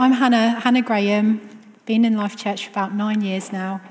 I'm 0.00 0.12
Hannah, 0.12 0.58
Hannah 0.60 0.80
Graham, 0.80 1.46
been 1.84 2.06
in 2.06 2.16
Life 2.16 2.34
Church 2.34 2.64
for 2.64 2.70
about 2.70 2.94
nine 2.94 3.20
years 3.20 3.52
now. 3.52 3.82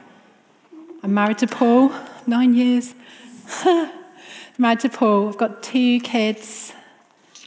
I'm 1.04 1.14
married 1.14 1.38
to 1.38 1.46
Paul, 1.46 1.94
nine 2.26 2.56
years. 2.56 2.96
married 4.58 4.80
to 4.80 4.90
Paul, 4.90 5.28
I've 5.28 5.38
got 5.38 5.62
two 5.62 6.00
kids, 6.00 6.74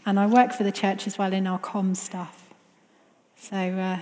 and 0.06 0.16
I 0.20 0.26
work 0.26 0.52
for 0.52 0.62
the 0.62 0.70
church 0.70 1.08
as 1.08 1.18
well 1.18 1.32
in 1.32 1.48
our 1.48 1.58
comms 1.58 1.96
stuff. 1.96 2.54
So, 3.36 3.56
uh, 3.56 3.98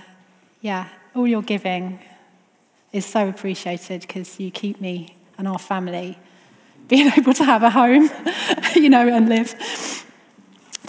yeah, 0.61 0.89
all 1.15 1.27
your 1.27 1.41
giving 1.41 1.99
is 2.93 3.03
so 3.03 3.27
appreciated 3.27 4.01
because 4.01 4.39
you 4.39 4.51
keep 4.51 4.79
me 4.79 5.15
and 5.39 5.47
our 5.47 5.57
family 5.57 6.19
being 6.87 7.11
able 7.17 7.33
to 7.33 7.45
have 7.45 7.63
a 7.63 7.71
home, 7.71 8.11
you 8.75 8.91
know, 8.91 9.07
and 9.07 9.27
live. 9.27 10.00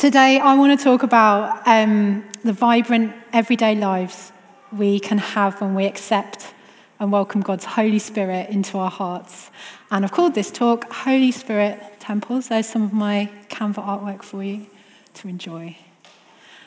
Today, 0.03 0.41
I 0.41 0.55
want 0.55 0.77
to 0.77 0.83
talk 0.83 1.05
about 1.05 1.63
um, 1.65 2.25
the 2.43 2.53
vibrant 2.53 3.15
everyday 3.33 3.77
lives 3.77 4.33
we 4.73 4.99
can 4.99 5.19
have 5.19 5.61
when 5.61 5.77
we 5.77 5.87
accept 5.87 6.55
and 6.99 7.13
welcome 7.13 7.41
God's 7.41 7.65
Holy 7.65 8.01
Spirit 8.01 8.51
into 8.51 8.79
our 8.79 8.91
hearts. 8.91 9.53
And 9.93 10.05
I've 10.05 10.11
called 10.11 10.35
this 10.35 10.51
talk 10.51 10.93
Holy 10.93 11.31
Spirit 11.31 11.81
Temples. 12.01 12.49
There's 12.49 12.67
some 12.67 12.83
of 12.83 12.93
my 12.93 13.31
Canva 13.49 13.75
artwork 13.75 14.25
for 14.25 14.43
you 14.43 14.67
to 15.15 15.29
enjoy. 15.29 15.77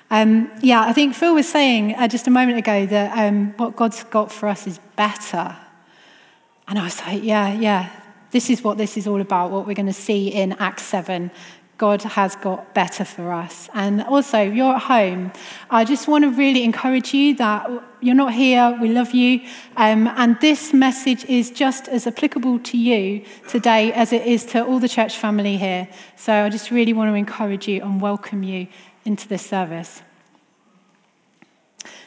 Um, 0.09 0.49
yeah, 0.61 0.83
I 0.83 0.93
think 0.93 1.13
Phil 1.13 1.35
was 1.35 1.49
saying 1.49 1.93
uh, 1.95 2.07
just 2.07 2.27
a 2.27 2.31
moment 2.31 2.57
ago 2.57 2.85
that 2.85 3.17
um, 3.17 3.53
what 3.57 3.75
God's 3.75 4.01
got 4.05 4.31
for 4.31 4.47
us 4.47 4.65
is 4.65 4.79
better. 4.95 5.57
And 6.69 6.79
I 6.79 6.85
was 6.85 7.01
like, 7.01 7.21
yeah, 7.21 7.51
yeah, 7.51 7.89
this 8.31 8.49
is 8.49 8.63
what 8.63 8.77
this 8.77 8.95
is 8.95 9.07
all 9.07 9.19
about, 9.19 9.51
what 9.51 9.67
we're 9.67 9.73
going 9.73 9.87
to 9.87 9.93
see 9.93 10.29
in 10.29 10.53
Acts 10.53 10.83
7 10.83 11.31
God 11.77 12.03
has 12.03 12.35
got 12.37 12.73
better 12.73 13.03
for 13.03 13.33
us. 13.33 13.69
And 13.73 14.01
also, 14.03 14.41
you're 14.41 14.75
at 14.75 14.83
home. 14.83 15.33
I 15.69 15.83
just 15.83 16.07
want 16.07 16.23
to 16.23 16.31
really 16.31 16.63
encourage 16.63 17.13
you 17.13 17.35
that 17.35 17.69
you're 18.01 18.15
not 18.15 18.33
here, 18.33 18.77
we 18.81 18.89
love 18.89 19.11
you. 19.11 19.41
Um, 19.75 20.07
and 20.07 20.39
this 20.39 20.73
message 20.73 21.25
is 21.25 21.51
just 21.51 21.87
as 21.89 22.07
applicable 22.07 22.59
to 22.59 22.77
you 22.77 23.25
today 23.49 23.91
as 23.91 24.13
it 24.13 24.25
is 24.25 24.45
to 24.47 24.63
all 24.63 24.79
the 24.79 24.87
church 24.87 25.17
family 25.17 25.57
here. 25.57 25.89
So 26.15 26.33
I 26.45 26.49
just 26.49 26.71
really 26.71 26.93
want 26.93 27.09
to 27.09 27.15
encourage 27.15 27.67
you 27.67 27.81
and 27.81 27.99
welcome 27.99 28.43
you 28.43 28.67
into 29.03 29.27
this 29.27 29.45
service. 29.45 30.01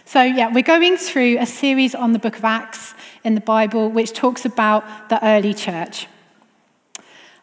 So, 0.07 0.23
yeah, 0.23 0.51
we're 0.51 0.63
going 0.63 0.97
through 0.97 1.37
a 1.39 1.45
series 1.45 1.95
on 1.95 2.15
the 2.15 2.19
book 2.19 2.39
of 2.39 2.45
Acts 2.45 2.95
in 3.25 3.35
the 3.35 3.43
Bible, 3.43 3.91
which 3.91 4.15
talks 4.15 4.47
about 4.47 5.11
the 5.11 5.23
early 5.23 5.53
church. 5.53 6.07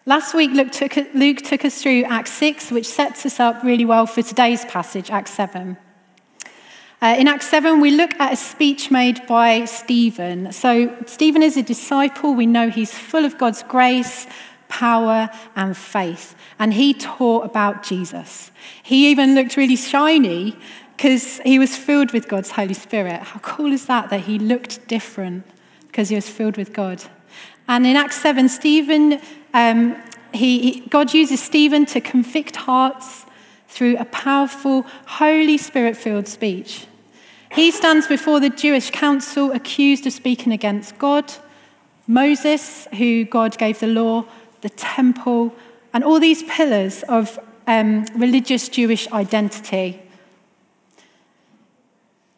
Last 0.07 0.35
week, 0.35 0.51
Luke 0.51 0.71
took, 0.71 0.95
Luke 1.15 1.37
took, 1.37 1.65
us 1.65 1.81
through 1.81 2.03
Acts 2.03 2.31
6, 2.33 2.69
which 2.69 2.85
sets 2.85 3.25
us 3.25 3.39
up 3.39 3.63
really 3.63 3.85
well 3.85 4.05
for 4.05 4.21
today's 4.21 4.63
passage, 4.65 5.09
Acts 5.09 5.31
7. 5.31 5.77
Uh, 7.01 7.15
in 7.17 7.27
Acts 7.27 7.47
7, 7.47 7.81
we 7.81 7.89
look 7.89 8.13
at 8.19 8.31
a 8.31 8.35
speech 8.35 8.91
made 8.91 9.25
by 9.25 9.65
Stephen. 9.65 10.51
So, 10.51 10.95
Stephen 11.07 11.41
is 11.41 11.57
a 11.57 11.63
disciple. 11.63 12.35
We 12.35 12.45
know 12.45 12.69
he's 12.69 12.95
full 12.95 13.25
of 13.25 13.39
God's 13.39 13.63
grace, 13.63 14.27
power, 14.67 15.27
and 15.55 15.75
faith. 15.75 16.35
And 16.59 16.75
he 16.75 16.93
taught 16.93 17.43
about 17.43 17.81
Jesus. 17.81 18.51
He 18.83 19.09
even 19.09 19.33
looked 19.33 19.57
really 19.57 19.75
shiny 19.75 20.55
because 20.95 21.39
he 21.39 21.57
was 21.57 21.75
filled 21.75 22.11
with 22.11 22.27
God's 22.27 22.51
Holy 22.51 22.75
Spirit. 22.75 23.23
How 23.23 23.39
cool 23.39 23.73
is 23.73 23.87
that, 23.87 24.11
that 24.11 24.21
he 24.21 24.37
looked 24.37 24.87
different 24.87 25.47
because 25.87 26.09
he 26.09 26.15
was 26.15 26.29
filled 26.29 26.57
with 26.57 26.73
God? 26.73 27.01
And 27.67 27.87
in 27.87 27.95
Acts 27.95 28.21
7, 28.21 28.47
Stephen 28.49 29.19
um, 29.55 29.95
he, 30.33 30.59
he, 30.59 30.79
God 30.81 31.13
uses 31.13 31.41
Stephen 31.41 31.85
to 31.87 32.01
convict 32.01 32.57
hearts 32.57 33.25
through 33.69 33.95
a 33.97 34.05
powerful, 34.05 34.85
Holy 35.05 35.57
Spirit 35.57 35.95
filled 35.95 36.27
speech. 36.27 36.87
He 37.51 37.71
stands 37.71 38.05
before 38.05 38.41
the 38.41 38.49
Jewish 38.49 38.91
council 38.91 39.53
accused 39.53 40.05
of 40.05 40.11
speaking 40.11 40.51
against 40.51 40.97
God, 40.97 41.31
Moses, 42.05 42.85
who 42.97 43.23
God 43.23 43.57
gave 43.57 43.79
the 43.79 43.87
law, 43.87 44.25
the 44.59 44.69
temple, 44.69 45.55
and 45.93 46.03
all 46.03 46.19
these 46.19 46.43
pillars 46.43 47.03
of 47.03 47.39
um, 47.65 48.03
religious 48.13 48.67
Jewish 48.67 49.09
identity. 49.13 50.01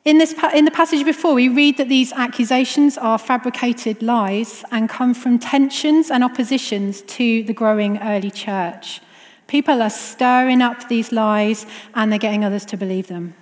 In, 0.07 0.19
this, 0.19 0.33
in 0.55 0.63
the 0.63 0.71
passage 0.71 1.03
before, 1.03 1.33
we 1.33 1.49
read 1.49 1.75
that 1.75 1.89
these 1.89 2.13
accusations 2.13 2.97
are 2.97 3.17
fabricated 3.17 4.01
lies 4.01 4.63
and 4.71 4.87
come 4.87 5.13
from 5.13 5.37
tensions 5.37 6.09
and 6.09 6.23
oppositions 6.23 7.01
to 7.17 7.43
the 7.43 7.51
growing 7.51 7.97
early 8.01 8.31
church. 8.31 9.01
People 9.47 9.81
are 9.81 9.89
stirring 9.89 10.61
up 10.61 10.87
these 10.87 11.11
lies 11.11 11.65
and 11.93 12.09
they're 12.09 12.19
getting 12.19 12.45
others 12.45 12.63
to 12.67 12.77
believe 12.77 13.07
them. 13.07 13.35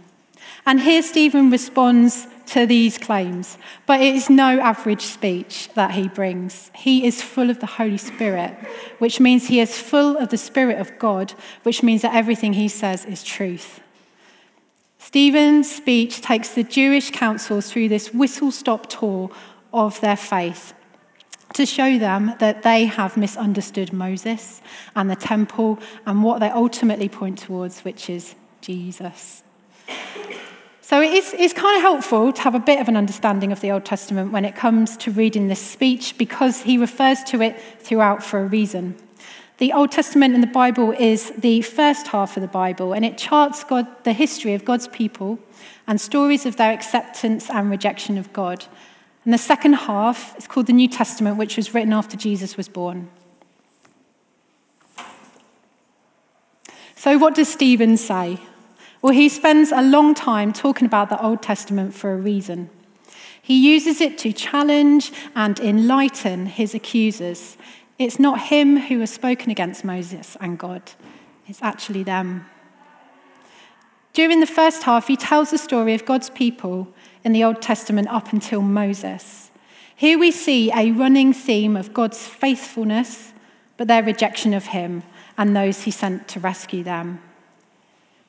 And 0.66 0.82
here 0.82 1.04
Stephen 1.04 1.52
responds 1.52 2.26
to 2.48 2.66
these 2.66 2.98
claims, 2.98 3.60
but 3.86 4.02
it 4.02 4.16
is 4.16 4.32
no 4.32 4.60
average 4.60 5.04
speech 5.04 5.70
that 5.76 5.92
he 5.92 6.08
brings. 6.08 6.72
He 6.74 7.06
is 7.06 7.22
full 7.22 7.52
of 7.52 7.60
the 7.60 7.68
Holy 7.68 8.00
Spirit, 8.00 8.58
which 8.98 9.20
means 9.20 9.50
he 9.50 9.60
is 9.60 9.78
full 9.78 10.18
of 10.18 10.30
the 10.30 10.38
Spirit 10.40 10.80
of 10.80 10.98
God, 10.98 11.36
which 11.62 11.84
means 11.84 12.02
that 12.02 12.16
everything 12.16 12.54
he 12.54 12.70
says 12.70 13.06
is 13.06 13.24
truth. 13.24 13.82
Stephen's 15.06 15.70
speech 15.72 16.20
takes 16.20 16.56
the 16.56 16.64
Jewish 16.64 17.12
councils 17.12 17.72
through 17.72 17.90
this 17.90 18.12
whistle 18.12 18.52
stop 18.52 18.88
tour 18.88 19.30
of 19.72 20.02
their 20.02 20.18
faith 20.18 20.74
to 21.54 21.64
show 21.64 22.00
them 22.00 22.34
that 22.40 22.64
they 22.64 22.86
have 22.86 23.16
misunderstood 23.16 23.94
Moses 23.94 24.64
and 24.96 25.08
the 25.08 25.16
temple 25.16 25.78
and 26.08 26.24
what 26.24 26.40
they 26.40 26.50
ultimately 26.50 27.08
point 27.08 27.38
towards, 27.38 27.82
which 27.82 28.10
is 28.10 28.34
Jesus. 28.62 29.44
So 30.82 31.02
it 31.02 31.14
is, 31.14 31.36
it's 31.38 31.54
kind 31.54 31.78
of 31.78 31.84
helpful 31.84 32.34
to 32.34 32.42
have 32.42 32.56
a 32.56 32.60
bit 32.60 32.82
of 32.82 32.88
an 32.88 32.98
understanding 32.98 33.52
of 33.52 33.62
the 33.62 33.72
Old 33.72 33.86
Testament 33.86 34.32
when 34.32 34.44
it 34.44 34.56
comes 34.56 34.98
to 34.98 35.12
reading 35.12 35.50
this 35.50 35.62
speech 35.62 36.18
because 36.18 36.64
he 36.64 36.80
refers 36.80 37.24
to 37.26 37.44
it 37.44 37.62
throughout 37.80 38.24
for 38.24 38.40
a 38.40 38.48
reason. 38.48 38.96
The 39.58 39.72
Old 39.72 39.92
Testament 39.92 40.36
in 40.36 40.42
the 40.42 40.48
Bible 40.48 40.92
is 40.92 41.32
the 41.38 41.62
first 41.62 42.08
half 42.08 42.36
of 42.36 42.42
the 42.42 42.48
Bible, 42.48 42.92
and 42.92 43.06
it 43.06 43.18
charts 43.18 43.64
God, 43.64 43.88
the 44.04 44.12
history 44.12 44.54
of 44.54 44.66
God's 44.66 44.90
people 44.90 45.40
and 45.88 46.00
stories 46.00 46.46
of 46.46 46.58
their 46.58 46.74
acceptance 46.74 47.50
and 47.50 47.70
rejection 47.70 48.18
of 48.18 48.34
God. 48.34 48.66
And 49.24 49.34
the 49.34 49.38
second 49.38 49.74
half 49.74 50.38
is 50.38 50.46
called 50.46 50.68
the 50.68 50.74
New 50.74 50.90
Testament, 50.90 51.38
which 51.38 51.56
was 51.56 51.74
written 51.74 51.94
after 51.94 52.18
Jesus 52.18 52.58
was 52.58 52.68
born. 52.68 53.10
So, 56.98 57.18
what 57.18 57.34
does 57.36 57.48
Stephen 57.48 57.96
say? 57.96 58.40
Well, 59.02 59.14
he 59.14 59.30
spends 59.30 59.72
a 59.72 59.82
long 59.82 60.16
time 60.16 60.52
talking 60.52 60.86
about 60.86 61.10
the 61.10 61.22
Old 61.24 61.42
Testament 61.42 61.94
for 61.94 62.12
a 62.12 62.18
reason. 62.18 62.70
He 63.42 63.74
uses 63.74 64.02
it 64.02 64.18
to 64.20 64.34
challenge 64.34 65.14
and 65.36 65.60
enlighten 65.60 66.48
his 66.48 66.74
accusers 66.74 67.58
it's 67.98 68.20
not 68.20 68.42
him 68.50 68.78
who 68.78 69.00
has 69.00 69.12
spoken 69.12 69.52
against 69.52 69.86
Moses 69.86 70.36
and 70.42 70.58
God, 70.60 70.82
it's 71.48 71.62
actually 71.62 72.04
them. 72.04 72.46
During 74.14 74.40
the 74.40 74.48
first 74.48 74.84
half, 74.84 75.08
he 75.08 75.18
tells 75.18 75.52
the 75.52 75.58
story 75.58 75.94
of 75.94 76.06
God's 76.06 76.30
people 76.30 76.88
in 77.24 77.34
the 77.34 77.44
Old 77.44 77.62
Testament 77.62 78.08
up 78.08 78.32
until 78.32 78.62
Moses. 78.62 79.52
Here 79.96 80.18
we 80.18 80.32
see 80.32 80.72
a 80.74 80.92
running 80.92 81.34
theme 81.34 81.76
of 81.76 81.94
God's 81.94 82.26
faithfulness, 82.26 83.34
but 83.78 83.88
their 83.88 84.04
rejection 84.04 84.54
of 84.54 84.68
him 84.68 85.04
and 85.38 85.56
those 85.56 85.84
he 85.84 85.92
sent 85.92 86.28
to 86.30 86.40
rescue 86.40 86.84
them. 86.84 87.22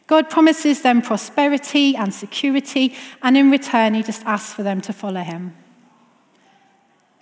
God 0.07 0.31
promises 0.31 0.83
them 0.83 1.03
prosperity 1.03 1.97
and 1.97 2.15
security, 2.15 2.95
and 3.23 3.37
in 3.37 3.51
return, 3.51 3.95
he 3.95 4.03
just 4.03 4.25
asks 4.25 4.53
for 4.53 4.63
them 4.63 4.81
to 4.83 4.93
follow 4.93 5.23
him. 5.23 5.57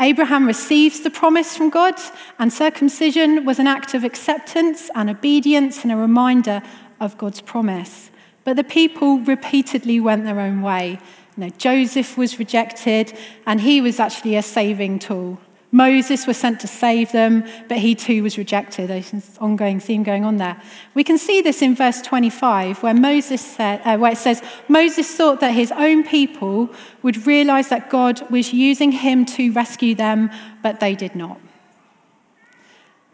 Abraham 0.00 0.46
receives 0.46 1.00
the 1.00 1.10
promise 1.10 1.56
from 1.56 1.70
God, 1.70 1.94
and 2.38 2.52
circumcision 2.52 3.44
was 3.44 3.58
an 3.58 3.66
act 3.66 3.94
of 3.94 4.04
acceptance 4.04 4.90
and 4.94 5.08
obedience 5.08 5.82
and 5.82 5.92
a 5.92 5.96
reminder 5.96 6.62
of 7.00 7.16
God's 7.16 7.40
promise. 7.40 8.10
But 8.42 8.56
the 8.56 8.64
people 8.64 9.18
repeatedly 9.20 10.00
went 10.00 10.24
their 10.24 10.40
own 10.40 10.62
way. 10.62 10.98
You 11.36 11.44
know, 11.44 11.50
Joseph 11.50 12.18
was 12.18 12.38
rejected, 12.38 13.16
and 13.46 13.60
he 13.60 13.80
was 13.80 14.00
actually 14.00 14.36
a 14.36 14.42
saving 14.42 14.98
tool. 14.98 15.40
Moses 15.74 16.24
was 16.24 16.36
sent 16.36 16.60
to 16.60 16.68
save 16.68 17.10
them, 17.10 17.44
but 17.68 17.78
he 17.78 17.96
too 17.96 18.22
was 18.22 18.38
rejected. 18.38 18.88
There's 18.88 19.12
an 19.12 19.24
ongoing 19.40 19.80
theme 19.80 20.04
going 20.04 20.24
on 20.24 20.36
there. 20.36 20.62
We 20.94 21.02
can 21.02 21.18
see 21.18 21.42
this 21.42 21.62
in 21.62 21.74
verse 21.74 22.00
25, 22.00 22.80
where, 22.84 22.94
Moses 22.94 23.40
said, 23.40 23.80
uh, 23.84 23.98
where 23.98 24.12
it 24.12 24.18
says, 24.18 24.40
Moses 24.68 25.12
thought 25.12 25.40
that 25.40 25.52
his 25.52 25.72
own 25.72 26.04
people 26.04 26.70
would 27.02 27.26
realize 27.26 27.70
that 27.70 27.90
God 27.90 28.30
was 28.30 28.52
using 28.52 28.92
him 28.92 29.26
to 29.26 29.50
rescue 29.50 29.96
them, 29.96 30.30
but 30.62 30.78
they 30.78 30.94
did 30.94 31.16
not. 31.16 31.40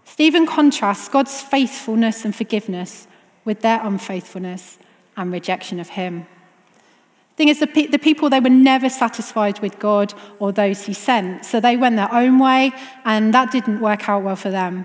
Stephen 0.04 0.46
contrasts 0.46 1.08
God's 1.08 1.40
faithfulness 1.40 2.26
and 2.26 2.36
forgiveness 2.36 3.08
with 3.46 3.62
their 3.62 3.80
unfaithfulness 3.82 4.78
and 5.16 5.32
rejection 5.32 5.80
of 5.80 5.88
him. 5.88 6.26
Thing 7.40 7.48
is, 7.48 7.60
the, 7.60 7.66
pe- 7.66 7.86
the 7.86 7.98
people, 7.98 8.28
they 8.28 8.38
were 8.38 8.50
never 8.50 8.90
satisfied 8.90 9.60
with 9.60 9.78
God 9.78 10.12
or 10.40 10.52
those 10.52 10.84
he 10.84 10.92
sent. 10.92 11.46
So 11.46 11.58
they 11.58 11.74
went 11.74 11.96
their 11.96 12.12
own 12.12 12.38
way, 12.38 12.70
and 13.06 13.32
that 13.32 13.50
didn't 13.50 13.80
work 13.80 14.10
out 14.10 14.24
well 14.24 14.36
for 14.36 14.50
them. 14.50 14.84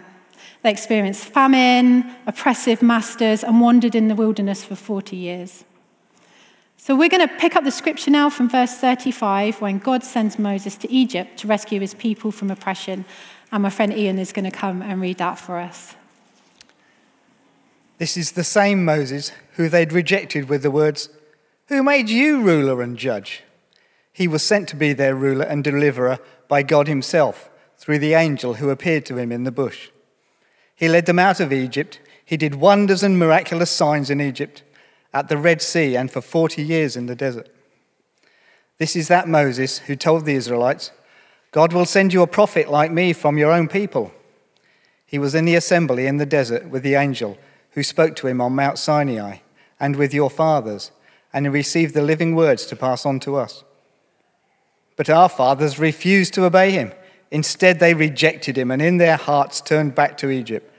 They 0.64 0.72
experienced 0.72 1.26
famine, 1.26 2.10
oppressive 2.26 2.82
masters, 2.82 3.44
and 3.44 3.60
wandered 3.60 3.94
in 3.94 4.08
the 4.08 4.16
wilderness 4.16 4.64
for 4.64 4.76
40 4.76 5.18
years. 5.18 5.66
So 6.78 6.96
we're 6.96 7.10
going 7.10 7.28
to 7.28 7.36
pick 7.36 7.58
up 7.58 7.66
the 7.66 7.72
scripture 7.72 8.10
now 8.10 8.30
from 8.30 8.48
verse 8.48 8.78
35 8.78 9.60
when 9.60 9.78
God 9.80 10.06
sends 10.06 10.40
Moses 10.40 10.78
to 10.78 10.90
Egypt 10.90 11.36
to 11.40 11.48
rescue 11.48 11.82
his 11.82 11.94
people 11.94 12.32
from 12.32 12.50
oppression. 12.50 13.04
And 13.52 13.64
my 13.64 13.70
friend 13.70 13.92
Ian 13.92 14.18
is 14.18 14.32
going 14.32 14.50
to 14.50 14.58
come 14.58 14.82
and 14.82 15.02
read 15.02 15.18
that 15.18 15.38
for 15.38 15.58
us. 15.58 15.96
This 17.98 18.16
is 18.16 18.32
the 18.32 18.46
same 18.46 18.86
Moses 18.86 19.34
who 19.56 19.68
they'd 19.68 19.92
rejected 19.92 20.48
with 20.48 20.64
the 20.64 20.72
words, 20.72 21.10
Who 21.68 21.82
made 21.82 22.10
you 22.10 22.42
ruler 22.42 22.82
and 22.82 22.98
judge? 22.98 23.44
He 24.14 24.28
was 24.28 24.44
sent 24.44 24.70
to 24.70 24.76
be 24.76 24.94
their 24.94 25.16
ruler 25.16 25.46
and 25.46 25.64
deliverer 25.64 26.20
by 26.48 26.64
God 26.64 26.88
Himself 26.88 27.50
through 27.78 28.00
the 28.00 28.14
angel 28.14 28.56
who 28.56 28.70
appeared 28.70 29.06
to 29.06 29.18
him 29.18 29.32
in 29.32 29.44
the 29.44 29.52
bush. 29.52 29.90
He 30.76 30.88
led 30.88 31.06
them 31.06 31.20
out 31.20 31.40
of 31.40 31.54
Egypt. 31.54 32.00
He 32.24 32.38
did 32.38 32.56
wonders 32.56 33.04
and 33.04 33.20
miraculous 33.20 33.72
signs 33.72 34.10
in 34.10 34.22
Egypt, 34.22 34.64
at 35.14 35.30
the 35.30 35.38
Red 35.38 35.62
Sea, 35.62 35.96
and 35.96 36.12
for 36.12 36.22
40 36.22 36.64
years 36.64 36.96
in 36.96 37.06
the 37.06 37.16
desert. 37.16 37.50
This 38.78 38.96
is 38.96 39.08
that 39.08 39.28
Moses 39.28 39.80
who 39.80 39.96
told 39.96 40.26
the 40.26 40.36
Israelites, 40.36 40.92
God 41.52 41.72
will 41.72 41.86
send 41.86 42.12
you 42.12 42.22
a 42.22 42.28
prophet 42.28 42.70
like 42.70 42.92
me 42.92 43.14
from 43.14 43.38
your 43.38 43.52
own 43.52 43.68
people. 43.68 44.14
He 45.06 45.18
was 45.18 45.36
in 45.36 45.46
the 45.46 45.56
assembly 45.56 46.08
in 46.08 46.18
the 46.18 46.26
desert 46.26 46.70
with 46.70 46.84
the 46.84 46.96
angel 46.96 47.38
who 47.72 47.84
spoke 47.84 48.16
to 48.18 48.28
him 48.28 48.42
on 48.42 48.56
Mount 48.56 48.78
Sinai 48.78 49.38
and 49.80 49.96
with 49.96 50.14
your 50.14 50.30
fathers, 50.30 50.92
and 51.36 51.46
he 51.46 51.50
received 51.50 51.94
the 51.94 52.02
living 52.02 52.34
words 52.34 52.66
to 52.66 52.78
pass 52.78 53.06
on 53.06 53.20
to 53.20 53.36
us. 53.36 53.66
But 54.96 55.10
our 55.10 55.28
fathers 55.28 55.78
refused 55.78 56.34
to 56.36 56.46
obey 56.46 56.72
him. 56.72 56.94
Instead, 57.30 57.80
they 57.80 57.94
rejected 57.94 58.58
him 58.58 58.72
and 58.72 58.82
in 58.82 58.98
their 58.98 59.18
hearts 59.18 59.60
turned 59.60 59.94
back 59.94 60.18
to 60.20 60.30
Egypt. 60.30 60.74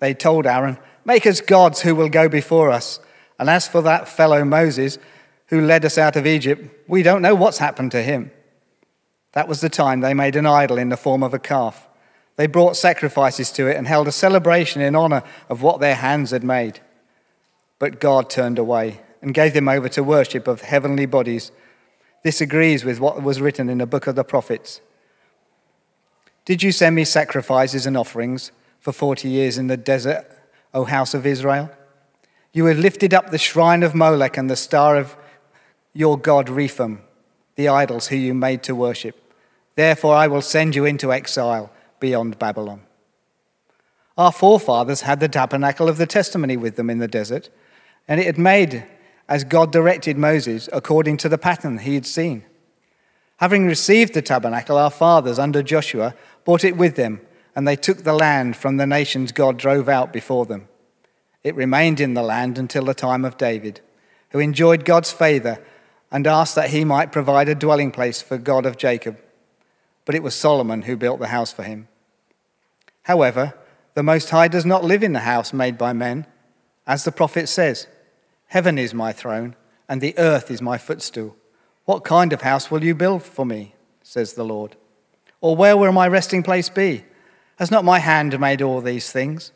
They 0.00 0.12
told 0.12 0.46
Aaron, 0.46 0.76
Make 1.06 1.26
us 1.26 1.40
gods 1.40 1.80
who 1.80 1.94
will 1.94 2.10
go 2.10 2.28
before 2.28 2.70
us. 2.70 3.00
And 3.38 3.48
as 3.48 3.66
for 3.66 3.80
that 3.82 4.06
fellow 4.06 4.44
Moses 4.44 4.98
who 5.46 5.62
led 5.62 5.82
us 5.82 5.96
out 5.96 6.14
of 6.14 6.26
Egypt, 6.26 6.68
we 6.86 7.02
don't 7.02 7.22
know 7.22 7.34
what's 7.34 7.58
happened 7.58 7.90
to 7.92 8.02
him. 8.02 8.30
That 9.32 9.48
was 9.48 9.62
the 9.62 9.70
time 9.70 10.00
they 10.00 10.12
made 10.12 10.36
an 10.36 10.44
idol 10.44 10.76
in 10.76 10.90
the 10.90 10.98
form 10.98 11.22
of 11.22 11.32
a 11.32 11.38
calf. 11.38 11.88
They 12.36 12.46
brought 12.46 12.76
sacrifices 12.76 13.50
to 13.52 13.66
it 13.66 13.78
and 13.78 13.86
held 13.86 14.08
a 14.08 14.12
celebration 14.12 14.82
in 14.82 14.94
honor 14.94 15.22
of 15.48 15.62
what 15.62 15.80
their 15.80 15.94
hands 15.94 16.32
had 16.32 16.44
made. 16.44 16.80
But 17.78 17.98
God 17.98 18.28
turned 18.28 18.58
away 18.58 19.00
and 19.22 19.32
gave 19.32 19.54
them 19.54 19.68
over 19.68 19.88
to 19.88 20.02
worship 20.02 20.48
of 20.48 20.62
heavenly 20.62 21.06
bodies. 21.06 21.52
This 22.24 22.40
agrees 22.40 22.84
with 22.84 23.00
what 23.00 23.22
was 23.22 23.40
written 23.40 23.70
in 23.70 23.78
the 23.78 23.86
book 23.86 24.06
of 24.06 24.16
the 24.16 24.24
prophets. 24.24 24.80
Did 26.44 26.62
you 26.62 26.72
send 26.72 26.96
me 26.96 27.04
sacrifices 27.04 27.86
and 27.86 27.96
offerings 27.96 28.50
for 28.80 28.92
40 28.92 29.28
years 29.28 29.56
in 29.56 29.68
the 29.68 29.76
desert, 29.76 30.26
O 30.74 30.84
house 30.84 31.14
of 31.14 31.24
Israel? 31.24 31.70
You 32.52 32.66
have 32.66 32.78
lifted 32.78 33.14
up 33.14 33.30
the 33.30 33.38
shrine 33.38 33.82
of 33.82 33.94
Molech 33.94 34.36
and 34.36 34.50
the 34.50 34.56
star 34.56 34.96
of 34.96 35.16
your 35.94 36.18
god 36.18 36.48
Rephan, 36.48 36.98
the 37.54 37.68
idols 37.68 38.08
who 38.08 38.16
you 38.16 38.34
made 38.34 38.62
to 38.64 38.74
worship. 38.74 39.16
Therefore, 39.76 40.16
I 40.16 40.26
will 40.26 40.42
send 40.42 40.74
you 40.74 40.84
into 40.84 41.12
exile 41.12 41.70
beyond 42.00 42.38
Babylon. 42.38 42.82
Our 44.18 44.32
forefathers 44.32 45.02
had 45.02 45.20
the 45.20 45.28
tabernacle 45.28 45.88
of 45.88 45.96
the 45.96 46.06
testimony 46.06 46.56
with 46.56 46.76
them 46.76 46.90
in 46.90 46.98
the 46.98 47.08
desert, 47.08 47.48
and 48.06 48.20
it 48.20 48.26
had 48.26 48.38
made 48.38 48.86
as 49.28 49.44
God 49.44 49.72
directed 49.72 50.16
Moses 50.16 50.68
according 50.72 51.16
to 51.18 51.28
the 51.28 51.38
pattern 51.38 51.78
he 51.78 51.94
had 51.94 52.06
seen. 52.06 52.44
Having 53.38 53.66
received 53.66 54.14
the 54.14 54.22
tabernacle, 54.22 54.78
our 54.78 54.90
fathers 54.90 55.38
under 55.38 55.62
Joshua 55.62 56.14
brought 56.44 56.64
it 56.64 56.76
with 56.76 56.96
them, 56.96 57.20
and 57.56 57.66
they 57.66 57.76
took 57.76 57.98
the 57.98 58.12
land 58.12 58.56
from 58.56 58.76
the 58.76 58.86
nations 58.86 59.32
God 59.32 59.56
drove 59.56 59.88
out 59.88 60.12
before 60.12 60.46
them. 60.46 60.68
It 61.42 61.54
remained 61.54 62.00
in 62.00 62.14
the 62.14 62.22
land 62.22 62.56
until 62.58 62.84
the 62.84 62.94
time 62.94 63.24
of 63.24 63.36
David, 63.36 63.80
who 64.30 64.38
enjoyed 64.38 64.84
God's 64.84 65.12
favor 65.12 65.58
and 66.10 66.26
asked 66.26 66.54
that 66.54 66.70
he 66.70 66.84
might 66.84 67.10
provide 67.10 67.48
a 67.48 67.54
dwelling 67.54 67.90
place 67.90 68.22
for 68.22 68.38
God 68.38 68.66
of 68.66 68.76
Jacob. 68.76 69.18
But 70.04 70.14
it 70.14 70.22
was 70.22 70.34
Solomon 70.34 70.82
who 70.82 70.96
built 70.96 71.20
the 71.20 71.28
house 71.28 71.52
for 71.52 71.62
him. 71.62 71.88
However, 73.04 73.54
the 73.94 74.02
Most 74.02 74.30
High 74.30 74.48
does 74.48 74.64
not 74.64 74.84
live 74.84 75.02
in 75.02 75.12
the 75.12 75.20
house 75.20 75.52
made 75.52 75.76
by 75.76 75.92
men. 75.92 76.26
As 76.86 77.04
the 77.04 77.12
prophet 77.12 77.48
says, 77.48 77.86
Heaven 78.52 78.76
is 78.76 78.92
my 78.92 79.12
throne, 79.12 79.56
and 79.88 80.02
the 80.02 80.14
earth 80.18 80.50
is 80.50 80.60
my 80.60 80.76
footstool. 80.76 81.36
What 81.86 82.04
kind 82.04 82.34
of 82.34 82.42
house 82.42 82.70
will 82.70 82.84
you 82.84 82.94
build 82.94 83.22
for 83.22 83.46
me? 83.46 83.74
says 84.02 84.34
the 84.34 84.44
Lord. 84.44 84.76
Or 85.40 85.56
where 85.56 85.74
will 85.74 85.90
my 85.90 86.06
resting 86.06 86.42
place 86.42 86.68
be? 86.68 87.04
Has 87.56 87.70
not 87.70 87.82
my 87.82 87.98
hand 87.98 88.38
made 88.38 88.60
all 88.60 88.82
these 88.82 89.10
things? 89.10 89.52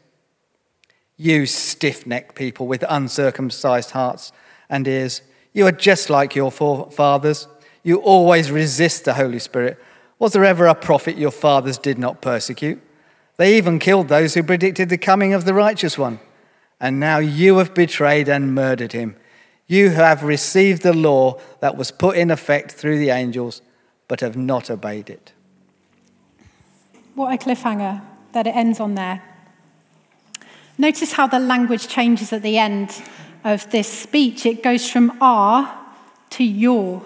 You 1.18 1.44
stiff 1.44 2.06
necked 2.06 2.36
people 2.36 2.66
with 2.66 2.86
uncircumcised 2.88 3.90
hearts 3.90 4.32
and 4.70 4.88
ears, 4.88 5.20
you 5.52 5.66
are 5.66 5.72
just 5.72 6.08
like 6.08 6.34
your 6.34 6.50
forefathers. 6.50 7.48
You 7.82 7.98
always 7.98 8.50
resist 8.50 9.04
the 9.04 9.12
Holy 9.12 9.40
Spirit. 9.40 9.78
Was 10.18 10.32
there 10.32 10.46
ever 10.46 10.64
a 10.64 10.74
prophet 10.74 11.18
your 11.18 11.32
fathers 11.32 11.76
did 11.76 11.98
not 11.98 12.22
persecute? 12.22 12.80
They 13.36 13.58
even 13.58 13.78
killed 13.78 14.08
those 14.08 14.32
who 14.32 14.42
predicted 14.42 14.88
the 14.88 14.96
coming 14.96 15.34
of 15.34 15.44
the 15.44 15.52
righteous 15.52 15.98
one. 15.98 16.18
And 16.80 17.00
now 17.00 17.18
you 17.18 17.56
have 17.58 17.74
betrayed 17.74 18.28
and 18.28 18.54
murdered 18.54 18.92
him. 18.92 19.16
You 19.66 19.90
have 19.90 20.22
received 20.22 20.82
the 20.82 20.92
law 20.92 21.40
that 21.60 21.76
was 21.76 21.90
put 21.90 22.16
in 22.16 22.30
effect 22.30 22.72
through 22.72 22.98
the 22.98 23.10
angels, 23.10 23.62
but 24.08 24.20
have 24.20 24.36
not 24.36 24.70
obeyed 24.70 25.10
it. 25.10 25.32
What 27.14 27.32
a 27.32 27.38
cliffhanger 27.38 28.02
that 28.32 28.46
it 28.46 28.54
ends 28.54 28.78
on 28.78 28.94
there. 28.94 29.22
Notice 30.78 31.12
how 31.12 31.26
the 31.26 31.38
language 31.38 31.88
changes 31.88 32.32
at 32.32 32.42
the 32.42 32.58
end 32.58 33.02
of 33.42 33.68
this 33.70 33.90
speech. 33.90 34.44
It 34.44 34.62
goes 34.62 34.88
from 34.88 35.16
our 35.22 35.78
to 36.30 36.44
your. 36.44 37.02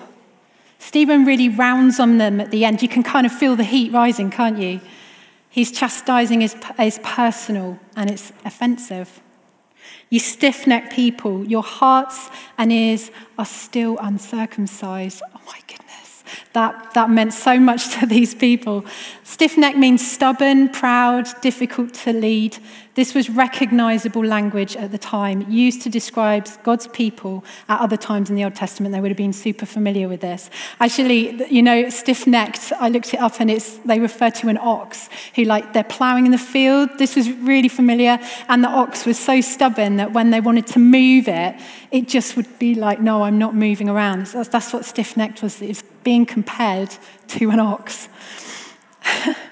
Stephen 0.80 1.24
really 1.24 1.48
rounds 1.48 2.00
on 2.00 2.18
them 2.18 2.40
at 2.40 2.50
the 2.50 2.64
end. 2.64 2.82
You 2.82 2.88
can 2.88 3.04
kind 3.04 3.26
of 3.26 3.32
feel 3.32 3.54
the 3.54 3.64
heat 3.64 3.92
rising, 3.92 4.30
can't 4.30 4.58
you? 4.58 4.80
He's 5.48 5.70
chastising 5.70 6.42
is, 6.42 6.56
is 6.78 6.98
personal 7.02 7.78
and 7.94 8.10
it's 8.10 8.32
offensive. 8.44 9.20
You 10.08 10.18
stiff 10.18 10.66
necked 10.66 10.92
people, 10.92 11.44
your 11.44 11.62
hearts 11.62 12.28
and 12.58 12.72
ears 12.72 13.10
are 13.38 13.44
still 13.44 13.96
uncircumcised. 13.98 15.22
Oh 15.34 15.40
my 15.46 15.58
goodness. 15.66 16.24
That, 16.52 16.94
that 16.94 17.10
meant 17.10 17.32
so 17.32 17.58
much 17.58 17.94
to 17.98 18.06
these 18.06 18.34
people. 18.34 18.84
Stiff 19.22 19.56
neck 19.56 19.76
means 19.76 20.06
stubborn, 20.06 20.68
proud, 20.68 21.28
difficult 21.40 21.94
to 21.94 22.12
lead. 22.12 22.58
This 23.00 23.14
was 23.14 23.30
recognizable 23.30 24.22
language 24.22 24.76
at 24.76 24.92
the 24.92 24.98
time, 24.98 25.50
used 25.50 25.80
to 25.84 25.88
describe 25.88 26.46
God's 26.62 26.86
people 26.86 27.42
at 27.66 27.80
other 27.80 27.96
times 27.96 28.28
in 28.28 28.36
the 28.36 28.44
Old 28.44 28.54
Testament. 28.54 28.92
They 28.92 29.00
would 29.00 29.10
have 29.10 29.16
been 29.16 29.32
super 29.32 29.64
familiar 29.64 30.06
with 30.06 30.20
this. 30.20 30.50
Actually, 30.80 31.42
you 31.50 31.62
know, 31.62 31.88
stiff 31.88 32.26
necked, 32.26 32.74
I 32.78 32.90
looked 32.90 33.14
it 33.14 33.20
up 33.20 33.40
and 33.40 33.50
it's, 33.50 33.78
they 33.86 33.98
refer 33.98 34.28
to 34.28 34.48
an 34.48 34.58
ox 34.58 35.08
who, 35.34 35.44
like, 35.44 35.72
they're 35.72 35.82
plowing 35.82 36.26
in 36.26 36.32
the 36.32 36.36
field. 36.36 36.90
This 36.98 37.16
was 37.16 37.32
really 37.32 37.70
familiar. 37.70 38.18
And 38.50 38.62
the 38.62 38.68
ox 38.68 39.06
was 39.06 39.18
so 39.18 39.40
stubborn 39.40 39.96
that 39.96 40.12
when 40.12 40.30
they 40.30 40.42
wanted 40.42 40.66
to 40.66 40.78
move 40.78 41.26
it, 41.26 41.58
it 41.90 42.06
just 42.06 42.36
would 42.36 42.58
be 42.58 42.74
like, 42.74 43.00
no, 43.00 43.22
I'm 43.22 43.38
not 43.38 43.54
moving 43.54 43.88
around. 43.88 44.26
That's, 44.26 44.50
that's 44.50 44.74
what 44.74 44.84
stiff 44.84 45.16
necked 45.16 45.42
was. 45.42 45.62
It 45.62 45.68
was 45.68 45.84
being 46.04 46.26
compared 46.26 46.94
to 47.28 47.48
an 47.48 47.60
ox. 47.60 48.10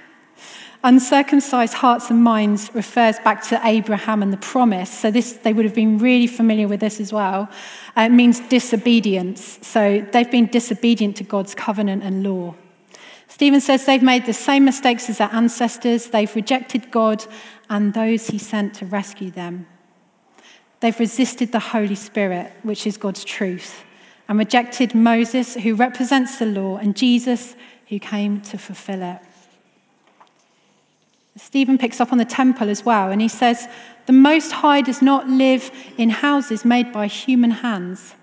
Uncircumcised 0.84 1.74
hearts 1.74 2.08
and 2.08 2.22
minds 2.22 2.70
refers 2.72 3.18
back 3.20 3.42
to 3.48 3.60
Abraham 3.64 4.22
and 4.22 4.32
the 4.32 4.36
promise. 4.36 4.90
So 4.90 5.10
this, 5.10 5.32
they 5.32 5.52
would 5.52 5.64
have 5.64 5.74
been 5.74 5.98
really 5.98 6.28
familiar 6.28 6.68
with 6.68 6.78
this 6.80 7.00
as 7.00 7.12
well. 7.12 7.48
Uh, 7.96 8.02
it 8.02 8.10
means 8.10 8.38
disobedience. 8.40 9.58
So 9.62 10.06
they've 10.12 10.30
been 10.30 10.46
disobedient 10.46 11.16
to 11.16 11.24
God's 11.24 11.54
covenant 11.54 12.04
and 12.04 12.22
law. 12.22 12.54
Stephen 13.26 13.60
says 13.60 13.86
they've 13.86 14.02
made 14.02 14.24
the 14.24 14.32
same 14.32 14.64
mistakes 14.64 15.10
as 15.10 15.18
their 15.18 15.30
ancestors. 15.32 16.06
They've 16.06 16.34
rejected 16.34 16.90
God 16.90 17.24
and 17.68 17.92
those 17.92 18.28
he 18.28 18.38
sent 18.38 18.74
to 18.74 18.86
rescue 18.86 19.30
them. 19.30 19.66
They've 20.80 20.98
resisted 20.98 21.52
the 21.52 21.58
Holy 21.58 21.96
Spirit, 21.96 22.52
which 22.62 22.86
is 22.86 22.96
God's 22.96 23.24
truth, 23.24 23.84
and 24.28 24.38
rejected 24.38 24.94
Moses, 24.94 25.54
who 25.54 25.74
represents 25.74 26.38
the 26.38 26.46
law, 26.46 26.76
and 26.76 26.96
Jesus, 26.96 27.56
who 27.88 27.98
came 27.98 28.40
to 28.42 28.58
fulfill 28.58 29.02
it. 29.02 29.18
Stephen 31.38 31.78
picks 31.78 32.00
up 32.00 32.10
on 32.10 32.18
the 32.18 32.24
temple 32.24 32.68
as 32.68 32.84
well, 32.84 33.10
and 33.10 33.20
he 33.20 33.28
says, 33.28 33.68
The 34.06 34.12
Most 34.12 34.50
High 34.50 34.80
does 34.80 35.00
not 35.00 35.28
live 35.28 35.70
in 35.96 36.10
houses 36.10 36.64
made 36.64 36.92
by 36.92 37.06
human 37.06 37.52
hands. 37.52 38.14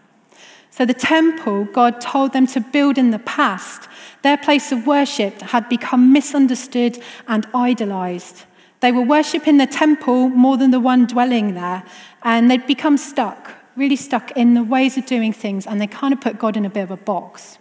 So, 0.70 0.86
the 0.86 0.94
temple 0.94 1.64
God 1.66 2.02
told 2.02 2.34
them 2.34 2.46
to 2.48 2.60
build 2.60 2.98
in 2.98 3.12
the 3.12 3.20
past, 3.20 3.88
their 4.22 4.38
place 4.38 4.74
of 4.74 4.86
worship 4.86 5.42
had 5.42 5.70
become 5.70 6.12
misunderstood 6.12 7.02
and 7.28 7.48
idolized. 7.54 8.44
They 8.82 8.92
were 8.92 9.02
worshipping 9.02 9.58
the 9.58 9.68
temple 9.68 10.28
more 10.30 10.58
than 10.58 10.72
the 10.72 10.82
one 10.82 11.06
dwelling 11.06 11.54
there, 11.54 11.84
and 12.24 12.52
they'd 12.52 12.68
become 12.68 12.98
stuck, 12.98 13.54
really 13.78 13.96
stuck 13.96 14.32
in 14.32 14.54
the 14.54 14.64
ways 14.64 14.98
of 14.98 15.06
doing 15.06 15.32
things, 15.32 15.66
and 15.66 15.80
they 15.80 15.88
kind 15.88 16.14
of 16.14 16.20
put 16.20 16.38
God 16.38 16.58
in 16.58 16.66
a 16.66 16.70
bit 16.70 16.84
of 16.84 16.92
a 16.92 16.98
box. 16.98 17.58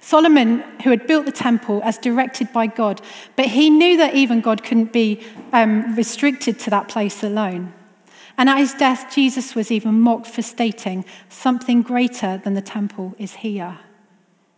Solomon, 0.00 0.60
who 0.82 0.90
had 0.90 1.06
built 1.06 1.26
the 1.26 1.32
temple 1.32 1.80
as 1.84 1.98
directed 1.98 2.52
by 2.52 2.66
God, 2.66 3.00
but 3.36 3.46
he 3.46 3.70
knew 3.70 3.96
that 3.96 4.14
even 4.14 4.40
God 4.40 4.62
couldn't 4.62 4.92
be 4.92 5.20
um, 5.52 5.94
restricted 5.96 6.58
to 6.60 6.70
that 6.70 6.88
place 6.88 7.22
alone. 7.22 7.72
And 8.36 8.48
at 8.48 8.58
his 8.58 8.74
death, 8.74 9.12
Jesus 9.12 9.54
was 9.54 9.70
even 9.70 10.00
mocked 10.00 10.28
for 10.28 10.42
stating, 10.42 11.04
Something 11.28 11.82
greater 11.82 12.38
than 12.38 12.54
the 12.54 12.62
temple 12.62 13.14
is 13.18 13.34
here. 13.34 13.78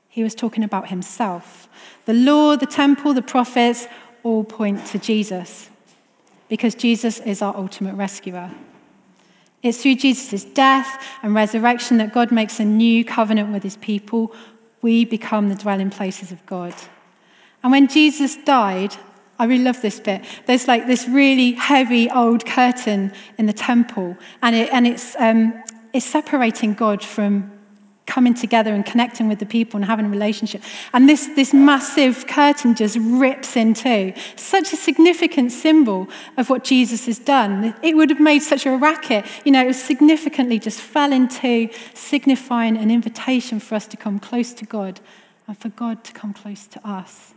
He 0.09 0.23
was 0.23 0.35
talking 0.35 0.63
about 0.63 0.89
himself. 0.89 1.69
The 2.05 2.13
law, 2.13 2.57
the 2.57 2.67
temple, 2.67 3.15
the 3.15 3.23
prophets 3.23 3.87
all 4.23 4.45
point 4.45 4.85
to 4.87 4.99
Jesus 4.99 5.71
because 6.49 6.75
Jesus 6.75 7.21
is 7.21 7.41
our 7.41 7.57
ultimate 7.57 7.95
rescuer. 7.95 8.51
It's 9.63 9.83
through 9.83 9.97
Jesus' 9.97 10.45
death 10.45 11.03
and 11.23 11.35
resurrection 11.35 11.99
that 11.99 12.13
God 12.13 12.33
makes 12.33 12.61
a 12.61 12.65
new 12.65 13.05
covenant 13.05 13.53
with 13.53 13.63
his 13.63 13.77
people. 13.77 14.35
We 14.83 15.05
become 15.05 15.49
the 15.49 15.55
dwelling 15.55 15.91
places 15.91 16.33
of 16.33 16.45
God. 16.47 16.75
And 17.63 17.73
when 17.73 17.89
Jesus 17.89 18.37
died, 18.37 18.97
I 19.39 19.45
really 19.45 19.65
love 19.65 19.83
this 19.83 20.01
bit. 20.01 20.25
There's 20.47 20.69
like 20.69 20.87
this 20.87 21.09
really 21.09 21.53
heavy 21.53 22.11
old 22.11 22.47
curtain 22.47 23.13
in 23.39 23.47
the 23.47 23.53
temple, 23.53 24.17
and, 24.43 24.57
it, 24.57 24.71
and 24.73 24.87
it's, 24.87 25.17
um, 25.19 25.63
it's 25.93 26.07
separating 26.07 26.75
God 26.75 27.03
from 27.03 27.60
coming 28.11 28.35
together 28.35 28.75
and 28.75 28.85
connecting 28.85 29.29
with 29.29 29.39
the 29.39 29.47
people 29.47 29.77
and 29.77 29.85
having 29.85 30.05
a 30.05 30.09
relationship. 30.09 30.61
And 30.93 31.09
this, 31.09 31.29
this 31.37 31.55
massive 31.55 32.27
curtain 32.27 32.75
just 32.75 32.99
rips 33.01 33.57
in 33.57 33.73
two. 33.73 34.13
Such 34.35 34.73
a 34.73 34.77
significant 34.77 35.53
symbol 35.53 36.09
of 36.37 36.51
what 36.51 36.65
Jesus 36.65 37.07
has 37.07 37.21
done. 37.21 37.73
It 37.83 37.97
would 37.97 38.11
have 38.11 38.19
made 38.19 38.41
such 38.41 38.67
a 38.67 38.77
racket. 38.77 39.25
You 39.45 39.53
know, 39.53 39.69
it 39.69 39.75
significantly 39.75 40.59
just 40.59 40.81
fell 40.81 41.13
in 41.13 41.29
two, 41.29 41.71
signifying 41.95 42.77
an 42.77 42.91
invitation 42.91 43.61
for 43.61 43.77
us 43.77 43.87
to 43.87 43.97
come 43.97 44.19
close 44.19 44.53
to 44.55 44.65
God 44.67 44.99
and 45.47 45.57
for 45.57 45.69
God 45.69 46.03
to 46.03 46.13
come 46.13 46.35
close 46.35 46.67
to 46.67 46.87
us. 46.87 47.35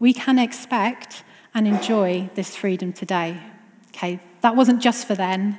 We 0.00 0.14
can 0.14 0.38
expect 0.38 1.22
and 1.52 1.68
enjoy 1.68 2.30
this 2.34 2.56
freedom 2.56 2.94
today. 2.94 3.38
Okay, 3.88 4.20
that 4.40 4.56
wasn't 4.56 4.80
just 4.80 5.06
for 5.06 5.14
then, 5.14 5.58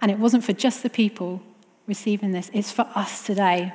and 0.00 0.10
it 0.10 0.20
wasn't 0.20 0.44
for 0.44 0.52
just 0.52 0.84
the 0.84 0.90
people 0.90 1.42
receiving 1.88 2.32
this, 2.32 2.50
it's 2.52 2.70
for 2.70 2.86
us 2.94 3.24
today. 3.24 3.72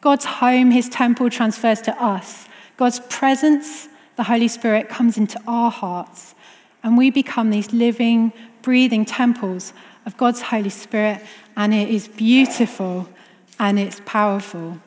God's 0.00 0.24
home, 0.24 0.70
his 0.70 0.88
temple, 0.88 1.30
transfers 1.30 1.80
to 1.82 2.02
us. 2.02 2.46
God's 2.76 3.00
presence, 3.00 3.88
the 4.16 4.24
Holy 4.24 4.48
Spirit, 4.48 4.88
comes 4.88 5.16
into 5.16 5.40
our 5.46 5.70
hearts, 5.70 6.34
and 6.82 6.96
we 6.96 7.10
become 7.10 7.50
these 7.50 7.72
living, 7.72 8.32
breathing 8.62 9.04
temples 9.04 9.72
of 10.06 10.16
God's 10.16 10.42
Holy 10.42 10.70
Spirit, 10.70 11.20
and 11.56 11.74
it 11.74 11.88
is 11.88 12.08
beautiful 12.08 13.08
and 13.58 13.78
it's 13.78 14.00
powerful. 14.06 14.78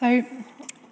So, 0.00 0.24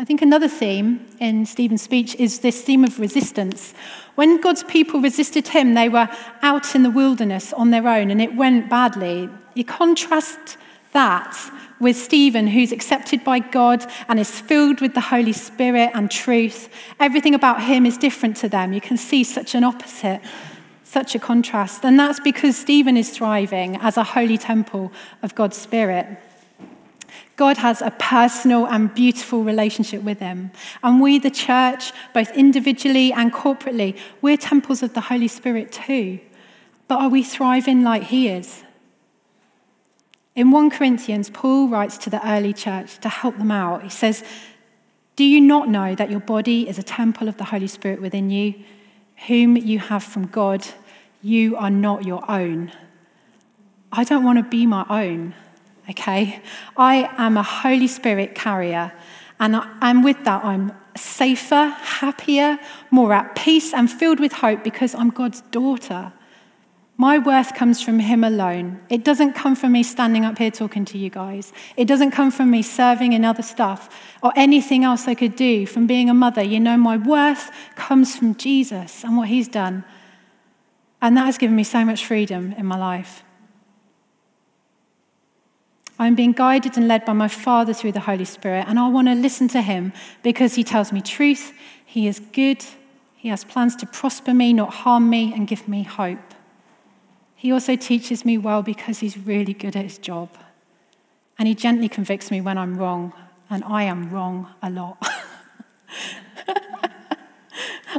I 0.00 0.04
think 0.04 0.22
another 0.22 0.46
theme 0.46 1.04
in 1.18 1.44
Stephen's 1.44 1.82
speech 1.82 2.14
is 2.16 2.38
this 2.38 2.62
theme 2.62 2.84
of 2.84 3.00
resistance. 3.00 3.74
When 4.14 4.40
God's 4.40 4.62
people 4.62 5.00
resisted 5.00 5.48
him, 5.48 5.74
they 5.74 5.88
were 5.88 6.08
out 6.40 6.76
in 6.76 6.84
the 6.84 6.90
wilderness 6.90 7.52
on 7.52 7.70
their 7.70 7.88
own 7.88 8.12
and 8.12 8.22
it 8.22 8.36
went 8.36 8.70
badly. 8.70 9.28
You 9.54 9.64
contrast 9.64 10.56
that 10.92 11.36
with 11.80 11.96
Stephen, 11.96 12.46
who's 12.46 12.70
accepted 12.70 13.24
by 13.24 13.40
God 13.40 13.84
and 14.08 14.20
is 14.20 14.40
filled 14.40 14.80
with 14.80 14.94
the 14.94 15.00
Holy 15.00 15.32
Spirit 15.32 15.90
and 15.94 16.08
truth. 16.08 16.68
Everything 17.00 17.34
about 17.34 17.64
him 17.64 17.84
is 17.84 17.98
different 17.98 18.36
to 18.36 18.48
them. 18.48 18.72
You 18.72 18.80
can 18.80 18.96
see 18.96 19.24
such 19.24 19.56
an 19.56 19.64
opposite, 19.64 20.20
such 20.84 21.16
a 21.16 21.18
contrast. 21.18 21.84
And 21.84 21.98
that's 21.98 22.20
because 22.20 22.56
Stephen 22.56 22.96
is 22.96 23.10
thriving 23.10 23.76
as 23.78 23.96
a 23.96 24.04
holy 24.04 24.38
temple 24.38 24.92
of 25.24 25.34
God's 25.34 25.56
Spirit. 25.56 26.06
God 27.36 27.58
has 27.58 27.82
a 27.82 27.90
personal 27.90 28.66
and 28.66 28.92
beautiful 28.92 29.44
relationship 29.44 30.02
with 30.02 30.18
him. 30.18 30.50
And 30.82 31.00
we, 31.00 31.18
the 31.18 31.30
church, 31.30 31.92
both 32.12 32.30
individually 32.36 33.12
and 33.12 33.32
corporately, 33.32 33.98
we're 34.20 34.36
temples 34.36 34.82
of 34.82 34.94
the 34.94 35.02
Holy 35.02 35.28
Spirit 35.28 35.72
too. 35.72 36.20
But 36.88 37.00
are 37.00 37.08
we 37.08 37.22
thriving 37.22 37.82
like 37.82 38.04
he 38.04 38.28
is? 38.28 38.64
In 40.34 40.50
1 40.50 40.70
Corinthians, 40.70 41.30
Paul 41.30 41.68
writes 41.68 41.98
to 41.98 42.10
the 42.10 42.26
early 42.26 42.52
church 42.52 42.98
to 42.98 43.08
help 43.08 43.38
them 43.38 43.50
out. 43.50 43.82
He 43.82 43.90
says, 43.90 44.24
Do 45.16 45.24
you 45.24 45.40
not 45.40 45.68
know 45.68 45.94
that 45.94 46.10
your 46.10 46.20
body 46.20 46.68
is 46.68 46.78
a 46.78 46.82
temple 46.82 47.28
of 47.28 47.36
the 47.36 47.44
Holy 47.44 47.66
Spirit 47.66 48.00
within 48.00 48.30
you, 48.30 48.54
whom 49.26 49.56
you 49.56 49.80
have 49.80 50.04
from 50.04 50.26
God? 50.26 50.66
You 51.22 51.56
are 51.56 51.70
not 51.70 52.04
your 52.04 52.28
own. 52.30 52.72
I 53.90 54.04
don't 54.04 54.24
want 54.24 54.38
to 54.38 54.44
be 54.44 54.66
my 54.66 54.86
own 54.88 55.34
okay? 55.90 56.40
I 56.76 57.10
am 57.16 57.36
a 57.36 57.42
Holy 57.42 57.86
Spirit 57.86 58.34
carrier, 58.34 58.92
and, 59.40 59.56
and 59.80 60.02
with 60.02 60.24
that, 60.24 60.44
I'm 60.44 60.72
safer, 60.96 61.66
happier, 61.66 62.58
more 62.90 63.12
at 63.12 63.36
peace, 63.36 63.72
and 63.72 63.90
filled 63.90 64.20
with 64.20 64.32
hope 64.32 64.64
because 64.64 64.94
I'm 64.94 65.10
God's 65.10 65.40
daughter. 65.42 66.12
My 67.00 67.16
worth 67.18 67.54
comes 67.54 67.80
from 67.80 68.00
Him 68.00 68.24
alone. 68.24 68.80
It 68.88 69.04
doesn't 69.04 69.34
come 69.34 69.54
from 69.54 69.70
me 69.70 69.84
standing 69.84 70.24
up 70.24 70.36
here 70.36 70.50
talking 70.50 70.84
to 70.86 70.98
you 70.98 71.10
guys. 71.10 71.52
It 71.76 71.86
doesn't 71.86 72.10
come 72.10 72.32
from 72.32 72.50
me 72.50 72.62
serving 72.62 73.12
in 73.12 73.24
other 73.24 73.44
stuff 73.44 73.88
or 74.20 74.32
anything 74.34 74.82
else 74.82 75.06
I 75.06 75.14
could 75.14 75.36
do 75.36 75.64
from 75.64 75.86
being 75.86 76.10
a 76.10 76.14
mother. 76.14 76.42
You 76.42 76.58
know, 76.58 76.76
my 76.76 76.96
worth 76.96 77.52
comes 77.76 78.16
from 78.16 78.34
Jesus 78.34 79.04
and 79.04 79.16
what 79.16 79.28
He's 79.28 79.46
done. 79.46 79.84
And 81.00 81.16
that 81.16 81.26
has 81.26 81.38
given 81.38 81.54
me 81.54 81.62
so 81.62 81.84
much 81.84 82.04
freedom 82.04 82.52
in 82.58 82.66
my 82.66 82.76
life. 82.76 83.22
I'm 85.98 86.14
being 86.14 86.32
guided 86.32 86.76
and 86.76 86.86
led 86.86 87.04
by 87.04 87.12
my 87.12 87.28
Father 87.28 87.74
through 87.74 87.92
the 87.92 88.00
Holy 88.00 88.24
Spirit, 88.24 88.66
and 88.68 88.78
I 88.78 88.88
want 88.88 89.08
to 89.08 89.14
listen 89.14 89.48
to 89.48 89.60
him 89.60 89.92
because 90.22 90.54
he 90.54 90.62
tells 90.62 90.92
me 90.92 91.00
truth. 91.00 91.52
He 91.84 92.06
is 92.06 92.20
good. 92.32 92.64
He 93.16 93.28
has 93.30 93.42
plans 93.42 93.74
to 93.76 93.86
prosper 93.86 94.32
me, 94.32 94.52
not 94.52 94.72
harm 94.72 95.10
me, 95.10 95.32
and 95.34 95.48
give 95.48 95.66
me 95.66 95.82
hope. 95.82 96.34
He 97.34 97.50
also 97.50 97.74
teaches 97.74 98.24
me 98.24 98.38
well 98.38 98.62
because 98.62 99.00
he's 99.00 99.18
really 99.18 99.54
good 99.54 99.74
at 99.74 99.82
his 99.84 99.98
job. 99.98 100.28
And 101.38 101.48
he 101.48 101.54
gently 101.54 101.88
convicts 101.88 102.30
me 102.30 102.40
when 102.40 102.58
I'm 102.58 102.76
wrong, 102.76 103.12
and 103.50 103.64
I 103.64 103.84
am 103.84 104.10
wrong 104.10 104.48
a 104.62 104.70
lot. 104.70 104.98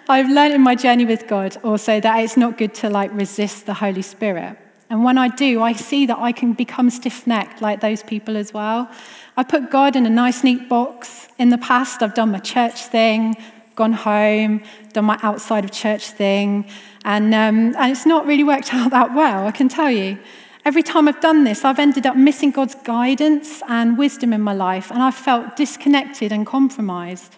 I've 0.07 0.29
learned 0.29 0.53
in 0.53 0.61
my 0.61 0.75
journey 0.75 1.05
with 1.05 1.27
God 1.27 1.57
also 1.63 1.99
that 1.99 2.19
it's 2.23 2.37
not 2.37 2.57
good 2.57 2.73
to 2.75 2.89
like 2.89 3.11
resist 3.13 3.65
the 3.65 3.73
Holy 3.73 4.01
Spirit. 4.01 4.57
And 4.89 5.03
when 5.03 5.19
I 5.19 5.27
do, 5.27 5.61
I 5.61 5.73
see 5.73 6.07
that 6.07 6.17
I 6.17 6.31
can 6.31 6.53
become 6.53 6.89
stiff 6.89 7.27
necked 7.27 7.61
like 7.61 7.79
those 7.79 8.01
people 8.01 8.35
as 8.35 8.53
well. 8.53 8.89
I 9.37 9.43
put 9.43 9.69
God 9.69 9.95
in 9.95 10.05
a 10.05 10.09
nice, 10.09 10.43
neat 10.43 10.67
box. 10.67 11.27
In 11.37 11.49
the 11.49 11.59
past, 11.59 12.01
I've 12.01 12.15
done 12.15 12.31
my 12.31 12.39
church 12.39 12.85
thing, 12.85 13.35
gone 13.75 13.93
home, 13.93 14.63
done 14.93 15.05
my 15.05 15.19
outside 15.21 15.63
of 15.63 15.71
church 15.71 16.07
thing, 16.07 16.65
and, 17.05 17.33
um, 17.35 17.75
and 17.77 17.91
it's 17.91 18.05
not 18.05 18.25
really 18.25 18.43
worked 18.43 18.73
out 18.73 18.89
that 18.91 19.13
well, 19.13 19.45
I 19.45 19.51
can 19.51 19.69
tell 19.69 19.91
you. 19.91 20.17
Every 20.65 20.83
time 20.83 21.07
I've 21.07 21.21
done 21.21 21.45
this, 21.45 21.63
I've 21.63 21.79
ended 21.79 22.05
up 22.05 22.17
missing 22.17 22.51
God's 22.51 22.75
guidance 22.75 23.61
and 23.69 23.97
wisdom 23.97 24.33
in 24.33 24.41
my 24.41 24.53
life, 24.53 24.91
and 24.91 25.01
I've 25.01 25.15
felt 25.15 25.55
disconnected 25.55 26.31
and 26.31 26.45
compromised. 26.45 27.37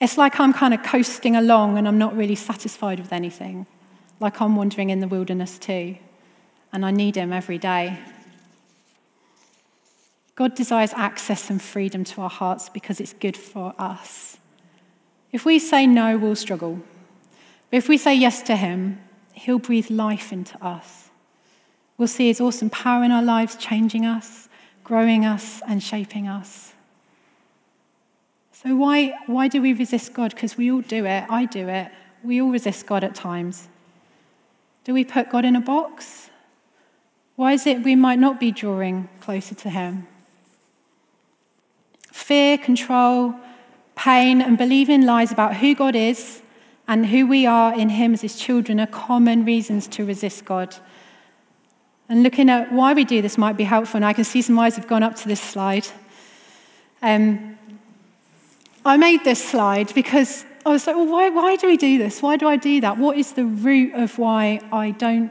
It's 0.00 0.16
like 0.16 0.38
I'm 0.38 0.52
kind 0.52 0.72
of 0.72 0.82
coasting 0.84 1.34
along 1.34 1.76
and 1.76 1.88
I'm 1.88 1.98
not 1.98 2.16
really 2.16 2.36
satisfied 2.36 3.00
with 3.00 3.12
anything, 3.12 3.66
like 4.20 4.40
I'm 4.40 4.54
wandering 4.54 4.90
in 4.90 5.00
the 5.00 5.08
wilderness 5.08 5.58
too 5.58 5.98
and 6.72 6.84
I 6.84 6.90
need 6.90 7.16
Him 7.16 7.32
every 7.32 7.58
day. 7.58 7.98
God 10.34 10.54
desires 10.54 10.92
access 10.94 11.50
and 11.50 11.60
freedom 11.60 12.04
to 12.04 12.20
our 12.20 12.30
hearts 12.30 12.68
because 12.68 13.00
it's 13.00 13.12
good 13.12 13.36
for 13.36 13.74
us. 13.78 14.38
If 15.32 15.44
we 15.44 15.58
say 15.58 15.86
no, 15.86 16.16
we'll 16.16 16.36
struggle. 16.36 16.80
But 17.70 17.78
if 17.78 17.88
we 17.88 17.98
say 17.98 18.14
yes 18.14 18.42
to 18.42 18.56
Him, 18.56 19.00
He'll 19.32 19.58
breathe 19.58 19.90
life 19.90 20.32
into 20.32 20.62
us. 20.64 21.10
We'll 21.96 22.08
see 22.08 22.28
His 22.28 22.40
awesome 22.40 22.70
power 22.70 23.04
in 23.04 23.10
our 23.10 23.22
lives, 23.22 23.56
changing 23.56 24.06
us, 24.06 24.48
growing 24.84 25.24
us, 25.24 25.60
and 25.66 25.82
shaping 25.82 26.28
us. 26.28 26.72
So, 28.52 28.74
why, 28.74 29.14
why 29.26 29.48
do 29.48 29.62
we 29.62 29.72
resist 29.72 30.12
God? 30.12 30.34
Because 30.34 30.56
we 30.56 30.70
all 30.72 30.80
do 30.80 31.04
it. 31.04 31.24
I 31.28 31.44
do 31.44 31.68
it. 31.68 31.90
We 32.24 32.40
all 32.40 32.50
resist 32.50 32.86
God 32.86 33.04
at 33.04 33.14
times. 33.14 33.68
Do 34.84 34.94
we 34.94 35.04
put 35.04 35.30
God 35.30 35.44
in 35.44 35.54
a 35.54 35.60
box? 35.60 36.30
Why 37.38 37.52
is 37.52 37.68
it 37.68 37.84
we 37.84 37.94
might 37.94 38.18
not 38.18 38.40
be 38.40 38.50
drawing 38.50 39.08
closer 39.20 39.54
to 39.54 39.70
Him? 39.70 40.08
Fear, 42.10 42.58
control, 42.58 43.32
pain, 43.94 44.42
and 44.42 44.58
believing 44.58 45.06
lies 45.06 45.30
about 45.30 45.58
who 45.58 45.76
God 45.76 45.94
is 45.94 46.42
and 46.88 47.06
who 47.06 47.28
we 47.28 47.46
are 47.46 47.72
in 47.72 47.90
Him 47.90 48.12
as 48.12 48.22
His 48.22 48.40
children 48.40 48.80
are 48.80 48.88
common 48.88 49.44
reasons 49.44 49.86
to 49.86 50.04
resist 50.04 50.46
God. 50.46 50.74
And 52.08 52.24
looking 52.24 52.50
at 52.50 52.72
why 52.72 52.92
we 52.92 53.04
do 53.04 53.22
this 53.22 53.38
might 53.38 53.56
be 53.56 53.62
helpful, 53.62 53.98
and 53.98 54.04
I 54.04 54.14
can 54.14 54.24
see 54.24 54.42
some 54.42 54.58
eyes 54.58 54.74
have 54.74 54.88
gone 54.88 55.04
up 55.04 55.14
to 55.14 55.28
this 55.28 55.40
slide. 55.40 55.86
Um, 57.02 57.56
I 58.84 58.96
made 58.96 59.22
this 59.22 59.48
slide 59.48 59.94
because 59.94 60.44
I 60.66 60.70
was 60.70 60.88
like, 60.88 60.96
well, 60.96 61.06
why, 61.06 61.28
why 61.28 61.54
do 61.54 61.68
we 61.68 61.76
do 61.76 61.98
this? 61.98 62.20
Why 62.20 62.36
do 62.36 62.48
I 62.48 62.56
do 62.56 62.80
that? 62.80 62.98
What 62.98 63.16
is 63.16 63.34
the 63.34 63.44
root 63.44 63.94
of 63.94 64.18
why 64.18 64.60
I 64.72 64.90
don't, 64.90 65.30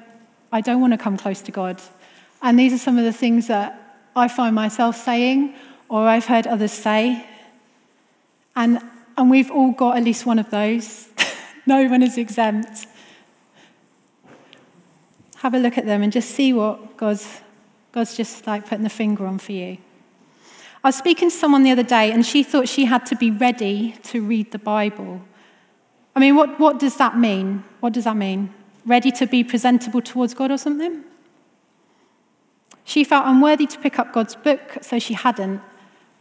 I 0.54 0.62
don't 0.62 0.80
want 0.80 0.94
to 0.94 0.98
come 0.98 1.18
close 1.18 1.42
to 1.42 1.52
God? 1.52 1.82
And 2.42 2.60
these 2.60 2.74
are 2.74 2.78
some 2.78 2.98
of 2.98 3.04
the 3.04 3.14
things 3.14 3.48
that 3.48 4.02
I 4.16 4.28
find 4.28 4.56
myself 4.56 4.96
saying 4.96 5.56
or 5.90 6.08
I've 6.08 6.26
heard 6.26 6.48
others 6.48 6.72
say. 6.72 7.26
And, 8.56 8.82
and 9.18 9.30
we've 9.30 9.52
all 9.52 9.72
got 9.72 9.98
at 9.98 10.04
least 10.04 10.26
one 10.26 10.40
of 10.40 10.50
those. 10.50 11.10
no 11.66 11.88
one 11.88 12.04
is 12.04 12.18
exempt. 12.18 12.88
Have 15.38 15.54
a 15.54 15.60
look 15.60 15.78
at 15.78 15.86
them 15.86 16.02
and 16.02 16.12
just 16.12 16.32
see 16.32 16.54
what 16.54 16.98
God's, 16.98 17.42
God's 17.92 18.18
just 18.18 18.48
like 18.48 18.68
putting 18.68 18.84
the 18.84 18.90
finger 18.90 19.26
on 19.26 19.38
for 19.38 19.52
you. 19.52 19.78
I 20.84 20.90
was 20.90 20.96
speaking 20.96 21.30
to 21.30 21.36
someone 21.36 21.64
the 21.64 21.72
other 21.72 21.84
day 21.84 22.12
and 22.12 22.26
she 22.26 22.44
thought 22.44 22.68
she 22.68 22.86
had 22.86 23.06
to 23.08 23.16
be 23.16 23.32
ready 23.32 23.96
to 24.04 24.22
read 24.22 24.52
the 24.52 24.60
Bible. 24.60 25.22
I 26.16 26.20
mean, 26.20 26.36
what, 26.36 26.60
what 26.60 26.80
does 26.80 26.98
that 26.98 27.18
mean? 27.18 27.64
What 27.80 27.94
does 27.94 28.06
that 28.06 28.18
mean? 28.18 28.54
Ready 28.86 29.12
to 29.12 29.28
be 29.28 29.44
presentable 29.44 30.02
towards 30.02 30.34
God 30.34 30.50
or 30.50 30.58
something? 30.58 31.04
She 32.88 33.04
felt 33.04 33.28
unworthy 33.28 33.68
to 33.68 33.78
pick 33.80 34.00
up 34.00 34.14
God's 34.14 34.34
book, 34.34 34.78
so 34.80 34.98
she 34.98 35.14
hadn't. 35.14 35.60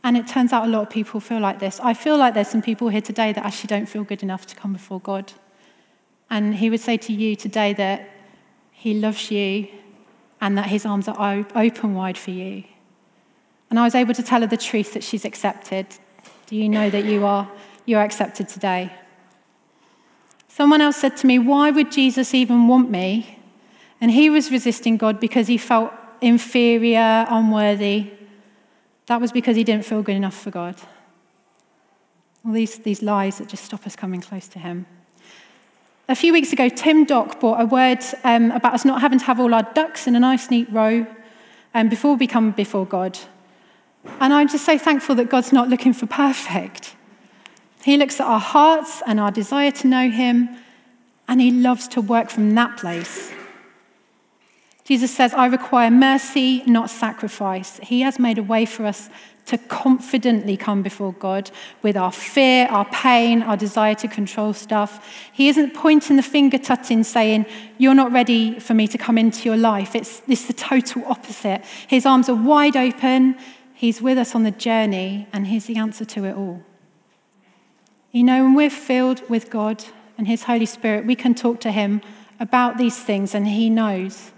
And 0.02 0.16
it 0.16 0.26
turns 0.26 0.52
out 0.52 0.64
a 0.64 0.68
lot 0.68 0.82
of 0.82 0.90
people 0.90 1.20
feel 1.20 1.38
like 1.38 1.60
this. 1.60 1.78
I 1.78 1.94
feel 1.94 2.16
like 2.16 2.34
there's 2.34 2.48
some 2.48 2.60
people 2.60 2.88
here 2.88 3.00
today 3.00 3.32
that 3.32 3.46
actually 3.46 3.68
don't 3.68 3.86
feel 3.86 4.02
good 4.02 4.24
enough 4.24 4.46
to 4.46 4.56
come 4.56 4.72
before 4.72 4.98
God. 4.98 5.32
And 6.28 6.56
He 6.56 6.68
would 6.68 6.80
say 6.80 6.96
to 6.96 7.12
you 7.12 7.36
today 7.36 7.72
that 7.74 8.10
He 8.72 8.94
loves 8.94 9.30
you 9.30 9.68
and 10.40 10.58
that 10.58 10.66
His 10.66 10.84
arms 10.84 11.06
are 11.06 11.46
open 11.54 11.94
wide 11.94 12.18
for 12.18 12.32
you. 12.32 12.64
And 13.70 13.78
I 13.78 13.84
was 13.84 13.94
able 13.94 14.14
to 14.14 14.22
tell 14.24 14.40
her 14.40 14.48
the 14.48 14.56
truth 14.56 14.92
that 14.94 15.04
she's 15.04 15.24
accepted. 15.24 15.86
Do 16.46 16.56
you 16.56 16.68
know 16.68 16.90
that 16.90 17.04
you 17.04 17.24
are, 17.24 17.48
you 17.84 17.96
are 17.96 18.04
accepted 18.04 18.48
today? 18.48 18.92
Someone 20.48 20.80
else 20.80 20.96
said 20.96 21.16
to 21.18 21.28
me, 21.28 21.38
Why 21.38 21.70
would 21.70 21.92
Jesus 21.92 22.34
even 22.34 22.66
want 22.66 22.90
me? 22.90 23.38
And 24.00 24.10
he 24.10 24.28
was 24.28 24.50
resisting 24.50 24.96
God 24.96 25.20
because 25.20 25.46
he 25.46 25.58
felt 25.58 25.92
inferior, 26.20 27.26
unworthy. 27.28 28.10
That 29.06 29.20
was 29.20 29.32
because 29.32 29.56
he 29.56 29.64
didn't 29.64 29.84
feel 29.84 30.02
good 30.02 30.16
enough 30.16 30.36
for 30.36 30.50
God. 30.50 30.76
All 32.44 32.52
these, 32.52 32.78
these 32.78 33.02
lies 33.02 33.38
that 33.38 33.48
just 33.48 33.64
stop 33.64 33.86
us 33.86 33.96
coming 33.96 34.20
close 34.20 34.48
to 34.48 34.58
him. 34.58 34.86
A 36.08 36.14
few 36.14 36.32
weeks 36.32 36.52
ago, 36.52 36.68
Tim 36.68 37.04
Dock 37.04 37.40
brought 37.40 37.60
a 37.60 37.66
word 37.66 37.98
um, 38.22 38.52
about 38.52 38.74
us 38.74 38.84
not 38.84 39.00
having 39.00 39.18
to 39.18 39.24
have 39.24 39.40
all 39.40 39.52
our 39.52 39.64
ducks 39.74 40.06
in 40.06 40.14
a 40.14 40.20
nice, 40.20 40.50
neat 40.50 40.70
row 40.70 41.04
um, 41.74 41.88
before 41.88 42.14
we 42.14 42.28
come 42.28 42.52
before 42.52 42.86
God. 42.86 43.18
And 44.20 44.32
I'm 44.32 44.48
just 44.48 44.64
so 44.64 44.78
thankful 44.78 45.16
that 45.16 45.28
God's 45.28 45.52
not 45.52 45.68
looking 45.68 45.92
for 45.92 46.06
perfect. 46.06 46.94
He 47.82 47.96
looks 47.96 48.20
at 48.20 48.26
our 48.26 48.40
hearts 48.40 49.02
and 49.06 49.18
our 49.18 49.30
desire 49.32 49.72
to 49.72 49.88
know 49.88 50.08
Him, 50.08 50.48
and 51.26 51.40
He 51.40 51.50
loves 51.50 51.88
to 51.88 52.00
work 52.00 52.30
from 52.30 52.54
that 52.54 52.76
place. 52.76 53.32
Jesus 54.86 55.12
says, 55.12 55.34
I 55.34 55.46
require 55.46 55.90
mercy, 55.90 56.62
not 56.64 56.90
sacrifice. 56.90 57.80
He 57.82 58.02
has 58.02 58.20
made 58.20 58.38
a 58.38 58.42
way 58.42 58.64
for 58.64 58.86
us 58.86 59.10
to 59.46 59.58
confidently 59.58 60.56
come 60.56 60.84
before 60.84 61.12
God 61.14 61.50
with 61.82 61.96
our 61.96 62.12
fear, 62.12 62.68
our 62.68 62.84
pain, 62.84 63.42
our 63.42 63.56
desire 63.56 63.96
to 63.96 64.06
control 64.06 64.52
stuff. 64.52 65.04
He 65.32 65.48
isn't 65.48 65.74
pointing 65.74 66.14
the 66.14 66.22
finger 66.22 66.56
tutting 66.56 67.02
saying, 67.02 67.46
You're 67.78 67.96
not 67.96 68.12
ready 68.12 68.60
for 68.60 68.74
me 68.74 68.86
to 68.86 68.96
come 68.96 69.18
into 69.18 69.44
your 69.44 69.56
life. 69.56 69.96
It's, 69.96 70.22
it's 70.28 70.46
the 70.46 70.52
total 70.52 71.04
opposite. 71.06 71.64
His 71.88 72.06
arms 72.06 72.28
are 72.28 72.36
wide 72.36 72.76
open. 72.76 73.36
He's 73.74 74.00
with 74.00 74.18
us 74.18 74.36
on 74.36 74.44
the 74.44 74.52
journey, 74.52 75.26
and 75.32 75.48
He's 75.48 75.66
the 75.66 75.78
answer 75.78 76.04
to 76.04 76.24
it 76.24 76.36
all. 76.36 76.62
You 78.12 78.22
know, 78.22 78.44
when 78.44 78.54
we're 78.54 78.70
filled 78.70 79.28
with 79.28 79.50
God 79.50 79.84
and 80.16 80.28
His 80.28 80.44
Holy 80.44 80.66
Spirit, 80.66 81.06
we 81.06 81.16
can 81.16 81.34
talk 81.34 81.60
to 81.62 81.72
Him 81.72 82.02
about 82.38 82.78
these 82.78 83.02
things, 83.02 83.34
and 83.34 83.48
He 83.48 83.68
knows. 83.68 84.30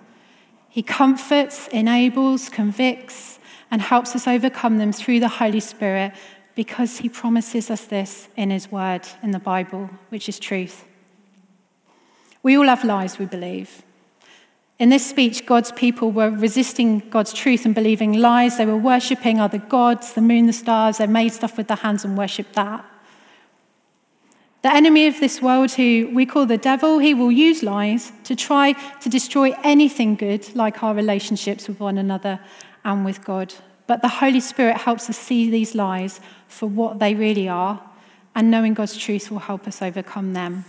He 0.68 0.82
comforts, 0.82 1.68
enables, 1.68 2.48
convicts, 2.48 3.38
and 3.70 3.80
helps 3.80 4.14
us 4.14 4.26
overcome 4.26 4.78
them 4.78 4.92
through 4.92 5.20
the 5.20 5.28
Holy 5.28 5.60
Spirit 5.60 6.12
because 6.54 6.98
he 6.98 7.08
promises 7.08 7.70
us 7.70 7.84
this 7.84 8.28
in 8.36 8.50
his 8.50 8.70
word 8.70 9.02
in 9.22 9.30
the 9.30 9.38
Bible, 9.38 9.90
which 10.08 10.28
is 10.28 10.38
truth. 10.38 10.84
We 12.42 12.56
all 12.56 12.66
have 12.66 12.84
lies, 12.84 13.18
we 13.18 13.26
believe. 13.26 13.82
In 14.78 14.90
this 14.90 15.08
speech, 15.08 15.44
God's 15.44 15.72
people 15.72 16.12
were 16.12 16.30
resisting 16.30 17.00
God's 17.10 17.32
truth 17.32 17.64
and 17.64 17.74
believing 17.74 18.12
lies. 18.12 18.58
They 18.58 18.66
were 18.66 18.76
worshipping 18.76 19.40
other 19.40 19.58
gods, 19.58 20.12
the 20.12 20.20
moon, 20.20 20.46
the 20.46 20.52
stars. 20.52 20.98
They 20.98 21.06
made 21.06 21.32
stuff 21.32 21.56
with 21.56 21.66
their 21.66 21.76
hands 21.76 22.04
and 22.04 22.16
worshipped 22.16 22.54
that. 22.54 22.84
The 24.62 24.74
enemy 24.74 25.06
of 25.06 25.20
this 25.20 25.40
world, 25.40 25.70
who 25.72 26.10
we 26.12 26.26
call 26.26 26.44
the 26.44 26.58
devil, 26.58 26.98
he 26.98 27.14
will 27.14 27.30
use 27.30 27.62
lies 27.62 28.10
to 28.24 28.34
try 28.34 28.72
to 28.72 29.08
destroy 29.08 29.54
anything 29.62 30.16
good, 30.16 30.54
like 30.56 30.82
our 30.82 30.94
relationships 30.94 31.68
with 31.68 31.78
one 31.78 31.96
another 31.96 32.40
and 32.84 33.04
with 33.04 33.24
God. 33.24 33.54
But 33.86 34.02
the 34.02 34.08
Holy 34.08 34.40
Spirit 34.40 34.78
helps 34.78 35.08
us 35.08 35.16
see 35.16 35.48
these 35.48 35.76
lies 35.76 36.20
for 36.48 36.66
what 36.66 36.98
they 36.98 37.14
really 37.14 37.48
are, 37.48 37.80
and 38.34 38.50
knowing 38.50 38.74
God's 38.74 38.96
truth 38.96 39.30
will 39.30 39.38
help 39.38 39.68
us 39.68 39.80
overcome 39.80 40.32
them. 40.32 40.64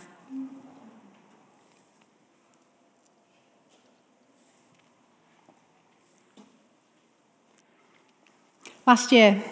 Last 8.86 9.12
year, 9.12 9.44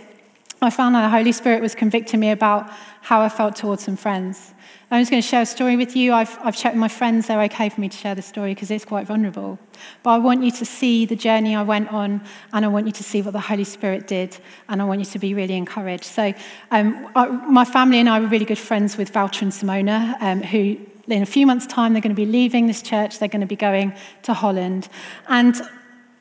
I 0.62 0.72
found 0.72 0.96
that 0.96 1.04
the 1.04 1.10
Holy 1.10 1.32
Spirit 1.32 1.62
was 1.62 1.76
convicting 1.76 2.20
me 2.20 2.32
about 2.32 2.72
how 3.02 3.22
I 3.22 3.30
felt 3.30 3.56
towards 3.56 3.84
some 3.84 3.96
friends. 3.96 4.54
I'm 4.90 5.02
just 5.02 5.12
going 5.12 5.22
to 5.22 5.28
share 5.28 5.42
a 5.42 5.46
story 5.46 5.76
with 5.76 5.96
you. 5.96 6.14
I've, 6.14 6.36
I've 6.42 6.56
checked 6.56 6.78
my 6.78 6.88
friends, 6.88 7.28
they're 7.28 7.42
okay 7.44 7.70
for 7.70 7.80
me 7.82 7.90
to 7.90 7.98
share 7.98 8.16
the 8.16 8.22
story 8.22 8.54
because 8.56 8.72
it's 8.72 8.86
quite 8.86 9.06
vulnerable. 9.06 9.60
But 10.02 10.12
I 10.12 10.18
want 10.18 10.44
you 10.44 10.52
to 10.52 10.66
see 10.66 11.06
the 11.06 11.16
journey 11.16 11.56
I 11.56 11.62
went 11.62 11.90
on, 11.90 12.22
and 12.54 12.66
I 12.66 12.70
want 12.70 12.88
you 12.88 12.94
to 12.94 13.04
see 13.04 13.22
what 13.22 13.34
the 13.34 13.40
Holy 13.40 13.66
Spirit 13.66 14.08
did, 14.08 14.38
and 14.70 14.82
I 14.82 14.86
want 14.86 15.00
you 15.00 15.06
to 15.06 15.20
be 15.20 15.34
really 15.34 15.56
encouraged. 15.56 16.06
So, 16.06 16.34
um, 16.72 17.08
I, 17.16 17.28
my 17.28 17.66
family 17.66 18.00
and 18.00 18.10
I 18.10 18.20
were 18.20 18.28
really 18.28 18.46
good 18.46 18.58
friends 18.58 18.98
with 18.98 19.12
Valter 19.14 19.44
and 19.44 19.52
Simona, 19.52 20.16
um, 20.22 20.42
who 20.42 20.78
in 21.08 21.22
a 21.22 21.26
few 21.28 21.46
months' 21.46 21.68
time, 21.68 21.94
they're 21.94 22.02
going 22.02 22.16
to 22.16 22.22
be 22.22 22.26
leaving 22.26 22.68
this 22.68 22.82
church, 22.82 23.20
they're 23.20 23.30
going 23.30 23.42
to 23.42 23.48
be 23.48 23.56
going 23.56 23.94
to 24.24 24.34
Holland. 24.34 24.90
And 25.28 25.62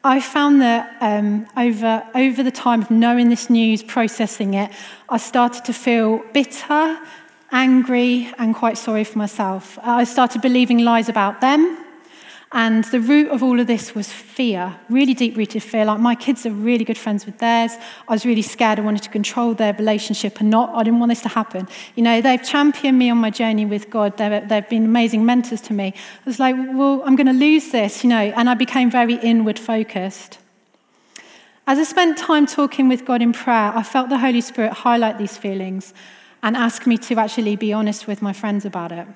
I 0.07 0.21
found 0.21 0.63
that 0.63 0.97
um, 1.01 1.49
over, 1.57 2.07
over 2.15 2.45
the 2.45 2.53
time 2.53 2.81
of 2.81 2.93
knowing 2.93 3.29
this 3.29 3.51
news, 3.51 3.83
processing 3.83 4.55
it, 4.55 4.71
I 5.09 5.17
started 5.17 5.65
to 5.65 5.73
feel 5.73 6.19
bitter, 6.33 6.97
angry, 7.51 8.33
and 8.39 8.55
quite 8.55 8.79
sorry 8.79 9.03
for 9.03 9.19
myself. 9.19 9.81
I 9.83 10.05
started 10.05 10.43
believing 10.43 10.79
lies 10.79 11.09
about 11.09 11.41
them. 11.41 11.86
And 12.53 12.85
the 12.85 13.01
root 13.01 13.31
of 13.31 13.43
all 13.43 13.59
of 13.59 13.67
this 13.67 13.95
was 13.95 14.13
fear, 14.13 14.77
really 14.89 15.15
deep 15.15 15.37
rooted 15.37 15.65
fear. 15.65 15.85
Like 15.85 15.99
my 15.99 16.15
kids 16.15 16.47
are 16.47 16.53
really 16.53 16.85
good 16.85 16.97
friends 16.97 17.27
with 17.27 17.39
theirs. 17.39 17.73
I 18.09 18.13
was 18.13 18.25
really 18.25 18.43
scared. 18.43 18.79
I 18.79 18.83
wanted 18.83 19.03
to 19.03 19.11
control 19.11 19.53
their 19.53 19.73
relationship 19.75 20.39
and 20.41 20.49
not, 20.49 20.73
I 20.73 20.85
didn't 20.85 21.01
want 21.01 21.11
this 21.11 21.23
to 21.23 21.29
happen. 21.29 21.67
You 21.97 22.05
know, 22.05 22.21
they've 22.21 22.43
championed 22.43 22.99
me 22.99 23.11
on 23.11 23.19
my 23.19 23.31
journey 23.31 23.67
with 23.67 23.91
God. 23.91 24.17
They've, 24.17 24.49
they've 24.49 24.69
been 24.69 24.85
amazing 24.85 25.27
mentors 25.27 25.61
to 25.63 25.73
me. 25.73 25.93
I 25.97 26.25
was 26.25 26.39
like, 26.39 26.55
well, 26.57 27.03
I'm 27.05 27.17
going 27.17 27.27
to 27.27 27.33
lose 27.33 27.73
this, 27.73 28.05
you 28.05 28.11
know, 28.11 28.17
and 28.17 28.49
I 28.49 28.55
became 28.55 28.93
very 28.93 29.15
inward 29.15 29.59
focused. 29.59 30.39
As 31.67 31.81
I 31.81 31.83
spent 31.83 32.17
time 32.17 32.47
talking 32.47 32.89
with 32.89 33.05
God 33.05 33.23
in 33.23 33.33
prayer, 33.33 33.73
I 33.75 33.83
felt 33.83 34.09
the 34.09 34.19
Holy 34.19 34.41
Spirit 34.41 34.73
highlight 34.73 35.19
these 35.19 35.37
feelings 35.37 35.93
and 36.45 36.57
ask 36.57 36.87
me 36.87 36.97
to 36.97 37.19
actually 37.19 37.57
be 37.57 37.73
honest 37.73 38.07
with 38.07 38.23
my 38.23 38.33
friends 38.33 38.65
about 38.65 38.93
it. 38.93 39.09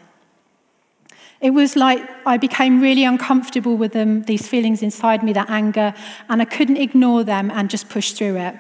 It 1.41 1.51
was 1.51 1.75
like 1.75 2.07
I 2.27 2.37
became 2.37 2.81
really 2.81 3.05
uncomfortable 3.05 3.77
with 3.77 3.93
them, 3.93 4.23
these 4.25 4.47
feelings 4.47 4.83
inside 4.83 5.23
me, 5.23 5.33
that 5.33 5.49
anger, 5.49 5.95
and 6.29 6.43
I 6.43 6.45
couldn't 6.45 6.77
ignore 6.77 7.25
them 7.25 7.51
and 7.51 7.71
just 7.71 7.89
push 7.89 8.13
through 8.13 8.37
it. 8.37 8.57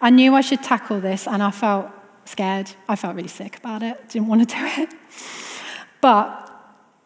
I 0.00 0.10
knew 0.10 0.34
I 0.34 0.40
should 0.40 0.62
tackle 0.62 1.00
this, 1.00 1.26
and 1.26 1.42
I 1.42 1.50
felt 1.50 1.90
scared. 2.24 2.70
I 2.88 2.94
felt 2.96 3.16
really 3.16 3.28
sick 3.28 3.56
about 3.56 3.82
it, 3.82 4.08
didn't 4.08 4.28
want 4.28 4.48
to 4.48 4.56
do 4.56 4.64
it. 4.82 4.94
But 6.00 6.50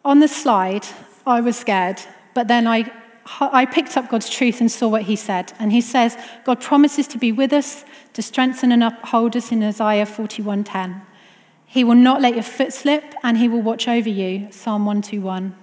on 0.05 0.19
the 0.19 0.27
slide, 0.27 0.85
I 1.25 1.41
was 1.41 1.57
scared, 1.57 1.99
but 2.33 2.47
then 2.47 2.67
I, 2.67 2.91
I 3.39 3.65
picked 3.65 3.97
up 3.97 4.09
God's 4.09 4.29
truth 4.29 4.61
and 4.61 4.71
saw 4.71 4.87
what 4.87 5.03
He 5.03 5.15
said. 5.15 5.53
And 5.59 5.71
He 5.71 5.81
says, 5.81 6.17
God 6.45 6.61
promises 6.61 7.07
to 7.07 7.17
be 7.17 7.31
with 7.31 7.51
us, 7.51 7.83
to 8.13 8.21
strengthen 8.21 8.71
and 8.71 8.83
uphold 8.83 9.35
us 9.35 9.51
in 9.51 9.63
Isaiah 9.63 10.05
41:10. 10.05 11.01
He 11.69 11.83
will 11.83 11.93
not 11.93 12.19
let 12.19 12.33
your 12.33 12.43
foot 12.43 12.73
slip, 12.73 13.13
and 13.21 13.37
he 13.37 13.47
will 13.47 13.61
watch 13.61 13.87
over 13.87 14.09
you. 14.09 14.47
Psalm 14.49 14.87
121. 14.87 15.55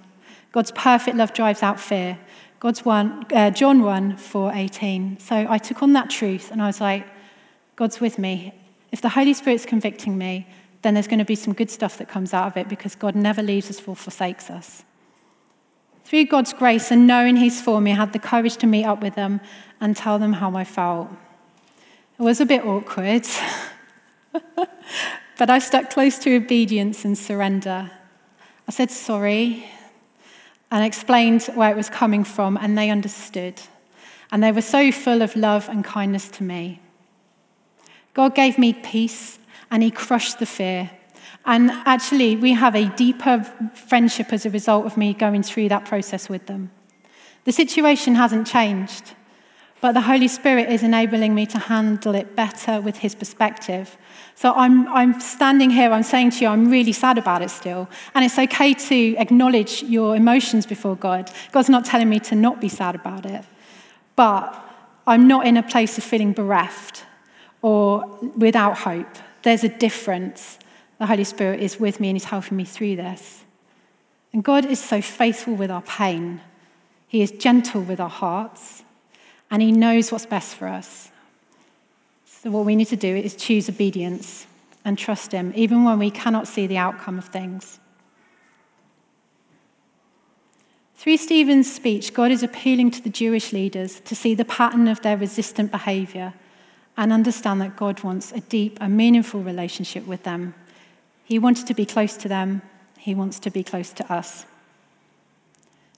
God's 0.53 0.71
perfect 0.71 1.17
love 1.17 1.33
drives 1.33 1.61
out 1.61 1.81
fear. 1.81 2.17
God's 2.61 2.85
one, 2.85 3.25
uh, 3.33 3.51
John 3.51 3.81
1, 3.81 4.15
4, 4.15 4.53
18. 4.53 5.19
So 5.19 5.45
I 5.49 5.57
took 5.57 5.83
on 5.83 5.91
that 5.93 6.09
truth 6.09 6.49
and 6.49 6.61
I 6.61 6.67
was 6.67 6.79
like, 6.79 7.05
God's 7.75 7.99
with 7.99 8.17
me. 8.17 8.53
If 8.91 9.01
the 9.01 9.09
Holy 9.09 9.33
Spirit's 9.33 9.65
convicting 9.65 10.17
me, 10.17 10.47
then 10.81 10.93
there's 10.93 11.07
going 11.07 11.19
to 11.19 11.25
be 11.25 11.35
some 11.35 11.53
good 11.53 11.69
stuff 11.69 11.97
that 11.97 12.07
comes 12.07 12.33
out 12.33 12.47
of 12.47 12.55
it 12.55 12.69
because 12.69 12.95
God 12.95 13.13
never 13.13 13.43
leaves 13.43 13.69
us 13.69 13.85
or 13.85 13.93
forsakes 13.95 14.49
us. 14.49 14.85
Through 16.05 16.27
God's 16.27 16.53
grace 16.53 16.89
and 16.89 17.05
knowing 17.05 17.35
He's 17.35 17.61
for 17.61 17.81
me, 17.81 17.91
I 17.91 17.95
had 17.95 18.13
the 18.13 18.19
courage 18.19 18.55
to 18.57 18.65
meet 18.65 18.85
up 18.85 19.01
with 19.01 19.15
them 19.15 19.41
and 19.81 19.95
tell 19.95 20.17
them 20.17 20.33
how 20.33 20.55
I 20.55 20.63
felt. 20.63 21.09
It 22.17 22.21
was 22.23 22.39
a 22.39 22.45
bit 22.45 22.63
awkward. 22.65 23.27
But 25.37 25.49
I 25.49 25.59
stuck 25.59 25.89
close 25.89 26.17
to 26.19 26.35
obedience 26.35 27.05
and 27.05 27.17
surrender. 27.17 27.91
I 28.67 28.71
said 28.71 28.91
sorry 28.91 29.69
and 30.71 30.83
explained 30.83 31.43
where 31.55 31.71
it 31.71 31.77
was 31.77 31.89
coming 31.89 32.23
from, 32.23 32.57
and 32.57 32.77
they 32.77 32.89
understood. 32.89 33.61
And 34.31 34.43
they 34.43 34.51
were 34.51 34.61
so 34.61 34.91
full 34.91 35.21
of 35.21 35.35
love 35.35 35.69
and 35.69 35.83
kindness 35.83 36.27
to 36.31 36.43
me. 36.43 36.81
God 38.13 38.35
gave 38.35 38.57
me 38.57 38.73
peace, 38.73 39.39
and 39.71 39.83
He 39.83 39.91
crushed 39.91 40.39
the 40.39 40.45
fear. 40.45 40.89
And 41.45 41.71
actually, 41.85 42.35
we 42.35 42.53
have 42.53 42.75
a 42.75 42.89
deeper 42.95 43.43
friendship 43.73 44.33
as 44.33 44.45
a 44.45 44.49
result 44.49 44.85
of 44.85 44.97
me 44.97 45.13
going 45.13 45.43
through 45.43 45.69
that 45.69 45.85
process 45.85 46.27
with 46.27 46.47
them. 46.47 46.71
The 47.45 47.53
situation 47.53 48.15
hasn't 48.15 48.47
changed, 48.47 49.13
but 49.79 49.91
the 49.91 50.01
Holy 50.01 50.27
Spirit 50.27 50.69
is 50.69 50.81
enabling 50.81 51.35
me 51.35 51.45
to 51.47 51.59
handle 51.59 52.15
it 52.15 52.35
better 52.35 52.81
with 52.81 52.97
His 52.97 53.13
perspective. 53.13 53.95
So 54.33 54.53
I'm, 54.53 54.87
I'm 54.87 55.19
standing 55.19 55.69
here, 55.69 55.91
I'm 55.91 56.03
saying 56.03 56.31
to 56.31 56.41
you, 56.41 56.47
I'm 56.47 56.69
really 56.69 56.93
sad 56.93 57.17
about 57.17 57.41
it 57.41 57.49
still. 57.49 57.87
And 58.15 58.25
it's 58.25 58.39
okay 58.39 58.73
to 58.73 59.15
acknowledge 59.17 59.83
your 59.83 60.15
emotions 60.15 60.65
before 60.65 60.95
God. 60.95 61.31
God's 61.51 61.69
not 61.69 61.85
telling 61.85 62.09
me 62.09 62.19
to 62.21 62.35
not 62.35 62.59
be 62.59 62.69
sad 62.69 62.95
about 62.95 63.25
it. 63.25 63.45
But 64.15 64.63
I'm 65.05 65.27
not 65.27 65.45
in 65.45 65.57
a 65.57 65.63
place 65.63 65.97
of 65.97 66.03
feeling 66.03 66.33
bereft 66.33 67.05
or 67.61 68.17
without 68.35 68.79
hope. 68.79 69.15
There's 69.43 69.63
a 69.63 69.69
difference. 69.69 70.57
The 70.97 71.05
Holy 71.05 71.23
Spirit 71.23 71.61
is 71.61 71.79
with 71.79 71.99
me 71.99 72.09
and 72.09 72.15
He's 72.15 72.25
helping 72.25 72.57
me 72.57 72.65
through 72.65 72.95
this. 72.95 73.43
And 74.33 74.43
God 74.43 74.65
is 74.65 74.79
so 74.79 75.01
faithful 75.01 75.53
with 75.53 75.69
our 75.69 75.83
pain. 75.83 76.41
He 77.07 77.21
is 77.21 77.31
gentle 77.31 77.81
with 77.81 77.99
our 77.99 78.09
hearts 78.09 78.83
and 79.49 79.61
He 79.61 79.71
knows 79.71 80.11
what's 80.11 80.25
best 80.25 80.55
for 80.55 80.67
us. 80.67 81.11
So, 82.25 82.51
what 82.51 82.65
we 82.65 82.75
need 82.75 82.87
to 82.87 82.95
do 82.95 83.15
is 83.15 83.35
choose 83.35 83.69
obedience 83.69 84.47
and 84.85 84.97
trust 84.97 85.31
Him, 85.31 85.53
even 85.55 85.83
when 85.83 85.99
we 85.99 86.11
cannot 86.11 86.47
see 86.47 86.67
the 86.67 86.77
outcome 86.77 87.17
of 87.17 87.25
things. 87.25 87.79
Through 90.95 91.17
Stephen's 91.17 91.71
speech, 91.71 92.13
God 92.13 92.31
is 92.31 92.41
appealing 92.41 92.91
to 92.91 93.01
the 93.01 93.09
Jewish 93.09 93.53
leaders 93.53 93.99
to 94.01 94.15
see 94.15 94.33
the 94.33 94.43
pattern 94.43 94.87
of 94.87 95.01
their 95.03 95.15
resistant 95.15 95.71
behavior 95.71 96.33
and 96.97 97.13
understand 97.13 97.61
that 97.61 97.77
God 97.77 98.03
wants 98.03 98.31
a 98.31 98.39
deep 98.39 98.77
and 98.81 98.97
meaningful 98.97 99.41
relationship 99.41 100.07
with 100.07 100.23
them. 100.23 100.55
He 101.23 101.37
wanted 101.37 101.67
to 101.67 101.75
be 101.75 101.85
close 101.85 102.17
to 102.17 102.27
them, 102.27 102.63
He 102.97 103.13
wants 103.13 103.39
to 103.39 103.51
be 103.51 103.63
close 103.63 103.91
to 103.93 104.11
us. 104.11 104.45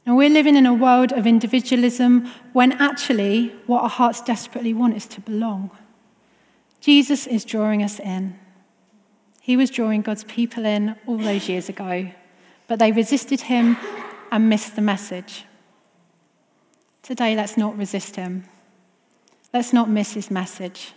Now, 0.06 0.16
we're 0.16 0.30
living 0.30 0.56
in 0.56 0.66
a 0.66 0.74
world 0.74 1.12
of 1.12 1.28
individualism 1.28 2.32
when 2.54 2.72
actually 2.74 3.50
what 3.68 3.84
our 3.84 3.90
hearts 3.90 4.22
desperately 4.22 4.74
want 4.74 4.96
is 4.96 5.06
to 5.08 5.22
belong. 5.22 5.72
Jesus 6.80 7.28
is 7.28 7.46
drawing 7.46 7.84
us 7.84 8.00
in. 8.00 8.40
He 9.42 9.58
was 9.58 9.70
drawing 9.70 10.02
God's 10.02 10.24
people 10.24 10.66
in 10.66 10.96
all 11.06 11.18
those 11.18 11.50
years 11.50 11.70
ago, 11.70 12.12
but 12.68 12.80
they 12.80 12.92
resisted 12.92 13.42
him 13.42 13.78
and 14.32 14.50
missed 14.50 14.76
the 14.76 14.82
message. 14.82 15.46
Today, 17.04 17.36
let's 17.36 17.58
not 17.58 17.78
resist 17.78 18.16
him. 18.16 18.46
Let's 19.54 19.74
not 19.74 19.90
miss 19.90 20.14
his 20.14 20.30
message. 20.30 20.94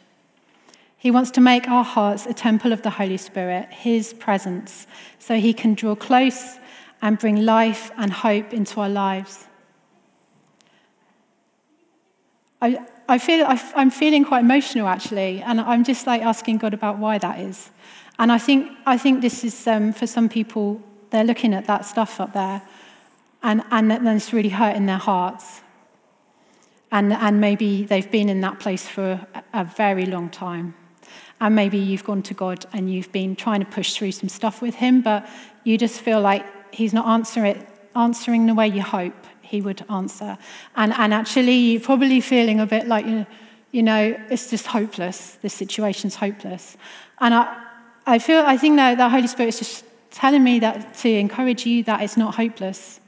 He 0.99 1.11
wants 1.11 1.31
to 1.33 1.41
make 1.41 1.69
our 1.69 1.83
hearts 1.83 2.27
a 2.27 2.35
temple 2.35 2.73
of 2.73 2.83
the 2.83 2.91
Holy 2.91 3.17
Spirit, 3.17 3.73
his 3.73 4.13
presence, 4.13 4.87
so 5.19 5.37
he 5.41 5.53
can 5.53 5.75
draw 5.75 5.95
close 5.97 6.59
and 7.03 7.19
bring 7.19 7.45
life 7.45 7.91
and 7.99 8.13
hope 8.13 8.55
into 8.55 8.81
our 8.81 8.89
lives. 8.89 9.47
I, 12.63 12.87
I 13.09 13.19
feel, 13.19 13.45
I, 13.45 13.61
I'm 13.75 13.91
feeling 13.91 14.25
quite 14.25 14.41
emotional 14.41 14.87
actually, 14.87 15.43
and 15.43 15.61
I'm 15.61 15.83
just 15.83 16.07
like 16.07 16.23
asking 16.23 16.59
God 16.59 16.73
about 16.73 16.99
why 16.99 17.19
that 17.19 17.41
is. 17.41 17.71
And 18.21 18.31
I 18.31 18.39
think, 18.39 18.71
I 18.87 18.97
think 18.97 19.21
this 19.21 19.43
is 19.43 19.67
um, 19.67 19.93
for 19.93 20.07
some 20.07 20.29
people, 20.29 20.81
they're 21.11 21.25
looking 21.25 21.55
at 21.55 21.67
that 21.67 21.85
stuff 21.85 22.21
up 22.21 22.33
there, 22.33 22.63
and, 23.43 23.65
and 23.73 23.91
then 23.91 24.07
it's 24.07 24.33
really 24.33 24.51
hurting 24.51 24.87
their 24.87 24.99
hearts. 24.99 25.61
And, 26.93 27.13
and 27.13 27.41
maybe 27.41 27.85
they've 27.85 28.11
been 28.11 28.29
in 28.29 28.43
that 28.43 28.61
place 28.61 28.87
for 28.87 29.27
a, 29.35 29.43
a 29.53 29.65
very 29.65 30.07
long 30.07 30.31
time. 30.31 30.75
And 31.41 31.57
maybe 31.57 31.79
you've 31.79 32.05
gone 32.05 32.23
to 32.25 32.35
God 32.35 32.67
and 32.73 32.93
you've 32.93 33.11
been 33.11 33.35
trying 33.35 33.61
to 33.61 33.67
push 33.67 33.95
through 33.95 34.13
some 34.13 34.29
stuff 34.29 34.63
with 34.63 34.77
Him, 34.77 35.01
but 35.01 35.29
you 35.65 35.77
just 35.77 36.01
feel 36.01 36.21
like 36.21 36.45
he's 36.73 36.93
not 36.93 37.07
answer 37.07 37.45
it, 37.45 37.67
answering 37.95 38.47
the 38.47 38.55
way 38.55 38.69
you 38.69 38.83
hope 38.83 39.15
he 39.43 39.61
would 39.61 39.85
answer. 39.91 40.39
And, 40.77 40.93
and 40.95 41.13
actually, 41.13 41.55
you're 41.55 41.81
probably 41.81 42.21
feeling 42.21 42.61
a 42.61 42.67
bit 42.67 42.87
like, 42.87 43.07
you 43.71 43.83
know, 43.83 44.17
it's 44.31 44.51
just 44.51 44.67
hopeless. 44.67 45.37
This 45.43 45.55
situation's 45.55 46.17
hopeless. 46.17 46.77
And 47.21 47.35
I, 47.35 47.63
I 48.07 48.19
feel, 48.19 48.41
I 48.41 48.57
think 48.57 48.77
that 48.77 48.97
the 48.97 49.09
Holy 49.09 49.27
Spirit 49.27 49.51
is 49.51 49.59
just 49.59 49.85
telling 50.11 50.43
me 50.43 50.59
that 50.61 50.95
to 50.95 51.09
encourage 51.09 51.67
you 51.67 51.83
that 51.85 52.03
it's 52.03 52.17
not 52.17 52.35
hopeless. 52.35 53.01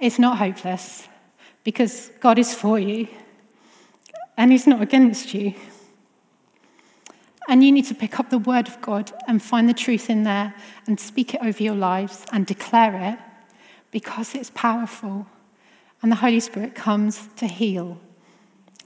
It's 0.00 0.18
not 0.18 0.38
hopeless 0.38 1.08
because 1.62 2.10
God 2.20 2.38
is 2.38 2.54
for 2.54 2.78
you 2.78 3.08
and 4.36 4.52
He's 4.52 4.66
not 4.66 4.82
against 4.82 5.34
you. 5.34 5.54
And 7.48 7.62
you 7.62 7.72
need 7.72 7.84
to 7.86 7.94
pick 7.94 8.18
up 8.18 8.30
the 8.30 8.38
word 8.38 8.68
of 8.68 8.80
God 8.80 9.12
and 9.28 9.42
find 9.42 9.68
the 9.68 9.74
truth 9.74 10.08
in 10.08 10.22
there 10.22 10.54
and 10.86 10.98
speak 10.98 11.34
it 11.34 11.40
over 11.42 11.62
your 11.62 11.74
lives 11.74 12.24
and 12.32 12.46
declare 12.46 12.96
it 13.12 13.18
because 13.90 14.34
it's 14.34 14.50
powerful. 14.50 15.26
And 16.02 16.10
the 16.10 16.16
Holy 16.16 16.40
Spirit 16.40 16.74
comes 16.74 17.28
to 17.36 17.46
heal. 17.46 18.00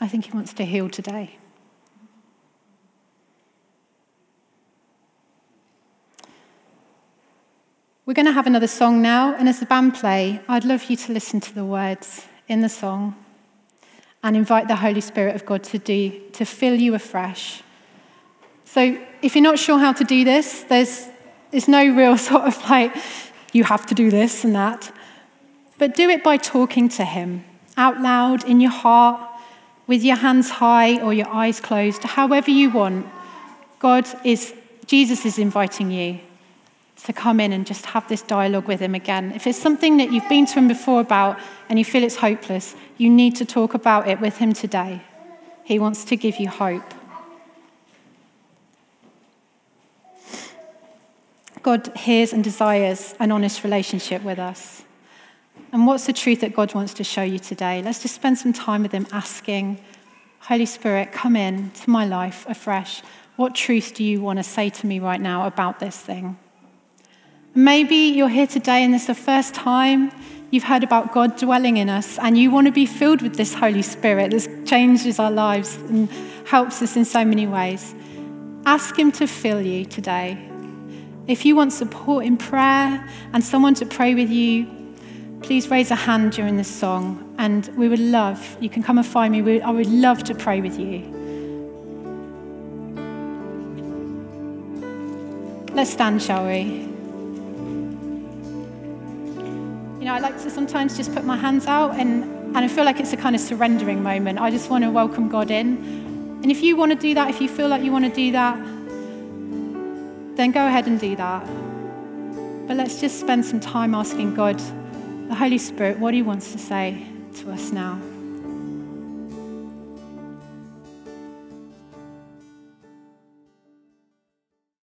I 0.01 0.09
think 0.09 0.27
He 0.27 0.33
wants 0.33 0.53
to 0.55 0.64
heal 0.64 0.88
today. 0.88 1.38
We're 8.07 8.14
going 8.14 8.27
to 8.27 8.33
have 8.33 8.47
another 8.47 8.66
song 8.66 9.03
now, 9.03 9.35
and 9.35 9.51
as 9.51 9.61
the 9.61 9.66
band 9.66 9.94
play, 9.94 10.40
I'd 10.49 10.64
love 10.64 10.88
you 10.88 10.97
to 10.97 11.12
listen 11.12 11.40
to 11.40 11.55
the 11.55 11.64
words 11.64 12.25
in 12.49 12.62
the 12.62 12.68
song 12.71 13.14
and 14.23 14.35
invite 14.35 14.66
the 14.66 14.77
Holy 14.77 15.03
Spirit 15.03 15.37
of 15.37 15.44
God 15.44 15.62
to 15.64 15.79
do 15.79 16.23
to 16.33 16.47
fill 16.47 16.75
you 16.75 16.94
afresh 16.94 17.62
so 18.70 18.98
if 19.22 19.35
you're 19.35 19.42
not 19.42 19.59
sure 19.59 19.78
how 19.78 19.92
to 19.94 20.04
do 20.04 20.24
this, 20.24 20.62
there's, 20.64 21.09
there's 21.50 21.68
no 21.68 21.88
real 21.88 22.18
sort 22.31 22.42
of 22.42 22.59
like, 22.68 22.94
you 23.52 23.64
have 23.64 23.87
to 23.87 23.94
do 23.94 24.11
this 24.11 24.44
and 24.44 24.54
that. 24.54 24.92
But 25.78 25.94
do 25.94 26.11
it 26.11 26.22
by 26.22 26.37
talking 26.37 26.88
to 26.90 27.04
Him 27.04 27.44
out 27.78 28.00
loud 28.00 28.44
in 28.44 28.61
your 28.61 28.72
heart, 28.72 29.20
with 29.87 30.04
your 30.04 30.16
hands 30.16 30.50
high 30.50 31.00
or 31.00 31.14
your 31.14 31.28
eyes 31.28 31.61
closed, 31.61 32.02
however 32.02 32.50
you 32.50 32.68
want. 32.68 33.07
God 33.78 34.07
is, 34.22 34.52
Jesus 34.87 35.24
is 35.24 35.38
inviting 35.38 35.90
you 35.90 36.18
to 37.04 37.12
come 37.12 37.40
in 37.40 37.52
and 37.52 37.66
just 37.66 37.87
have 37.87 38.07
this 38.09 38.20
dialogue 38.20 38.66
with 38.66 38.81
Him 38.81 38.94
again. 38.94 39.33
If 39.33 39.46
it's 39.46 39.59
something 39.59 39.96
that 39.96 40.12
you've 40.12 40.28
been 40.28 40.44
to 40.44 40.54
Him 40.54 40.68
before 40.68 41.00
about 41.00 41.38
and 41.70 41.78
you 41.78 41.87
feel 41.87 42.02
it's 42.02 42.16
hopeless, 42.16 42.76
you 42.98 43.09
need 43.09 43.37
to 43.37 43.46
talk 43.46 43.72
about 43.72 44.09
it 44.09 44.20
with 44.20 44.37
Him 44.37 44.52
today. 44.52 45.00
He 45.64 45.78
wants 45.78 46.04
to 46.04 46.16
give 46.16 46.37
you 46.37 46.48
hope. 46.48 46.97
God 51.62 51.97
hears 51.97 52.33
and 52.33 52.42
desires 52.44 53.14
an 53.21 53.33
honest 53.33 53.64
relationship 53.64 54.23
with 54.23 54.38
us. 54.38 54.85
And 55.73 55.87
what's 55.87 56.07
the 56.07 56.12
truth 56.12 56.40
that 56.40 56.55
God 56.55 56.75
wants 56.75 56.94
to 56.94 57.05
show 57.05 57.23
you 57.23 57.38
today? 57.38 57.83
Let's 57.83 58.01
just 58.01 58.14
spend 58.14 58.38
some 58.38 58.53
time 58.53 58.83
with 58.83 58.92
Him 58.92 59.07
asking, 59.12 59.79
Holy 60.40 60.66
Spirit, 60.66 61.12
come 61.12 61.37
in 61.37 61.71
to 61.73 61.90
my 61.90 62.07
life 62.07 62.47
afresh. 62.49 63.03
What 63.37 63.55
truth 63.55 63.94
do 63.94 64.03
you 64.03 64.21
want 64.21 64.38
to 64.38 64.42
say 64.42 64.71
to 64.71 64.87
me 64.87 64.99
right 64.99 65.21
now 65.21 65.47
about 65.47 65.79
this 65.79 65.97
thing? 65.97 66.38
Maybe 67.55 67.97
you're 67.97 68.29
here 68.29 68.47
today 68.47 68.85
and 68.85 68.94
this 68.94 69.03
is 69.03 69.09
the 69.09 69.14
first 69.14 69.55
time 69.55 70.12
you've 70.51 70.64
heard 70.64 70.85
about 70.85 71.12
God 71.12 71.37
dwelling 71.37 71.77
in 71.77 71.90
us 71.90 72.18
and 72.18 72.38
you 72.38 72.51
want 72.51 72.66
to 72.66 72.73
be 72.73 72.87
filled 72.87 73.21
with 73.21 73.37
this 73.37 73.55
Holy 73.55 73.83
Spirit 73.83 74.31
that 74.31 74.66
changes 74.66 75.18
our 75.18 75.31
lives 75.31 75.77
and 75.77 76.09
helps 76.47 76.81
us 76.83 76.97
in 76.97 77.05
so 77.05 77.25
many 77.25 77.47
ways. 77.47 77.94
Ask 78.64 78.99
Him 78.99 79.12
to 79.12 79.27
fill 79.27 79.61
you 79.61 79.85
today. 79.85 80.49
If 81.29 81.45
you 81.45 81.55
want 81.55 81.75
support 81.75 82.25
in 82.25 82.38
prayer 82.38 83.07
and 83.35 83.45
someone 83.45 83.75
to 83.75 83.85
pray 83.85 84.14
with 84.14 84.31
you, 84.31 84.67
please 85.43 85.69
raise 85.69 85.91
a 85.91 85.95
hand 85.95 86.33
during 86.33 86.57
this 86.57 86.75
song. 86.75 87.35
And 87.37 87.69
we 87.77 87.87
would 87.87 87.99
love, 88.01 88.57
you 88.62 88.71
can 88.71 88.83
come 88.83 88.97
and 88.97 89.07
find 89.07 89.33
me. 89.33 89.61
I 89.61 89.71
would 89.71 89.88
love 89.88 90.25
to 90.25 90.35
pray 90.35 90.62
with 90.62 90.81
you. 90.81 91.03
Let's 95.75 95.91
stand, 95.91 96.23
shall 96.23 96.47
we? 96.47 96.62
You 100.01 100.07
know, 100.07 100.14
I 100.14 100.21
like 100.21 100.43
to 100.45 100.51
sometimes 100.51 100.97
just 100.97 101.12
put 101.12 101.25
my 101.27 101.37
hands 101.37 101.67
out 101.67 101.91
and, 101.97 102.25
and 102.25 102.57
I 102.57 102.69
feel 102.69 102.87
like 102.87 103.01
it's 103.01 103.12
a 103.12 103.19
kind 103.19 103.37
of 103.37 103.43
surrendering 103.43 104.03
moment. 104.03 104.38
I 104.38 104.51
just 104.51 104.71
want 104.71 104.83
to 104.85 104.91
welcome 104.91 105.29
God 105.29 105.51
in. 105.51 105.77
And 106.43 106.51
if 106.51 106.62
you 106.62 106.75
want 106.75 106.93
to 106.93 106.99
do 106.99 107.12
that, 107.12 107.29
if 107.29 107.38
you 107.38 107.51
feel 107.51 107.69
like 107.69 107.83
you 107.83 107.93
want 107.93 108.07
to 108.07 108.11
do 108.11 108.33
that, 108.33 108.78
then 110.38 110.53
go 110.53 110.64
ahead 110.64 110.87
and 110.87 111.01
do 111.01 111.16
that. 111.16 111.44
But 112.68 112.77
let's 112.77 113.01
just 113.01 113.18
spend 113.18 113.44
some 113.44 113.59
time 113.59 113.92
asking 113.92 114.37
God, 114.37 114.57
the 115.29 115.35
Holy 115.35 115.59
Spirit, 115.59 115.98
what 115.98 116.14
He 116.14 116.22
wants 116.22 116.53
to 116.53 116.59
say 116.59 117.05
to 117.40 117.51
us 117.51 117.72
now. 117.72 118.01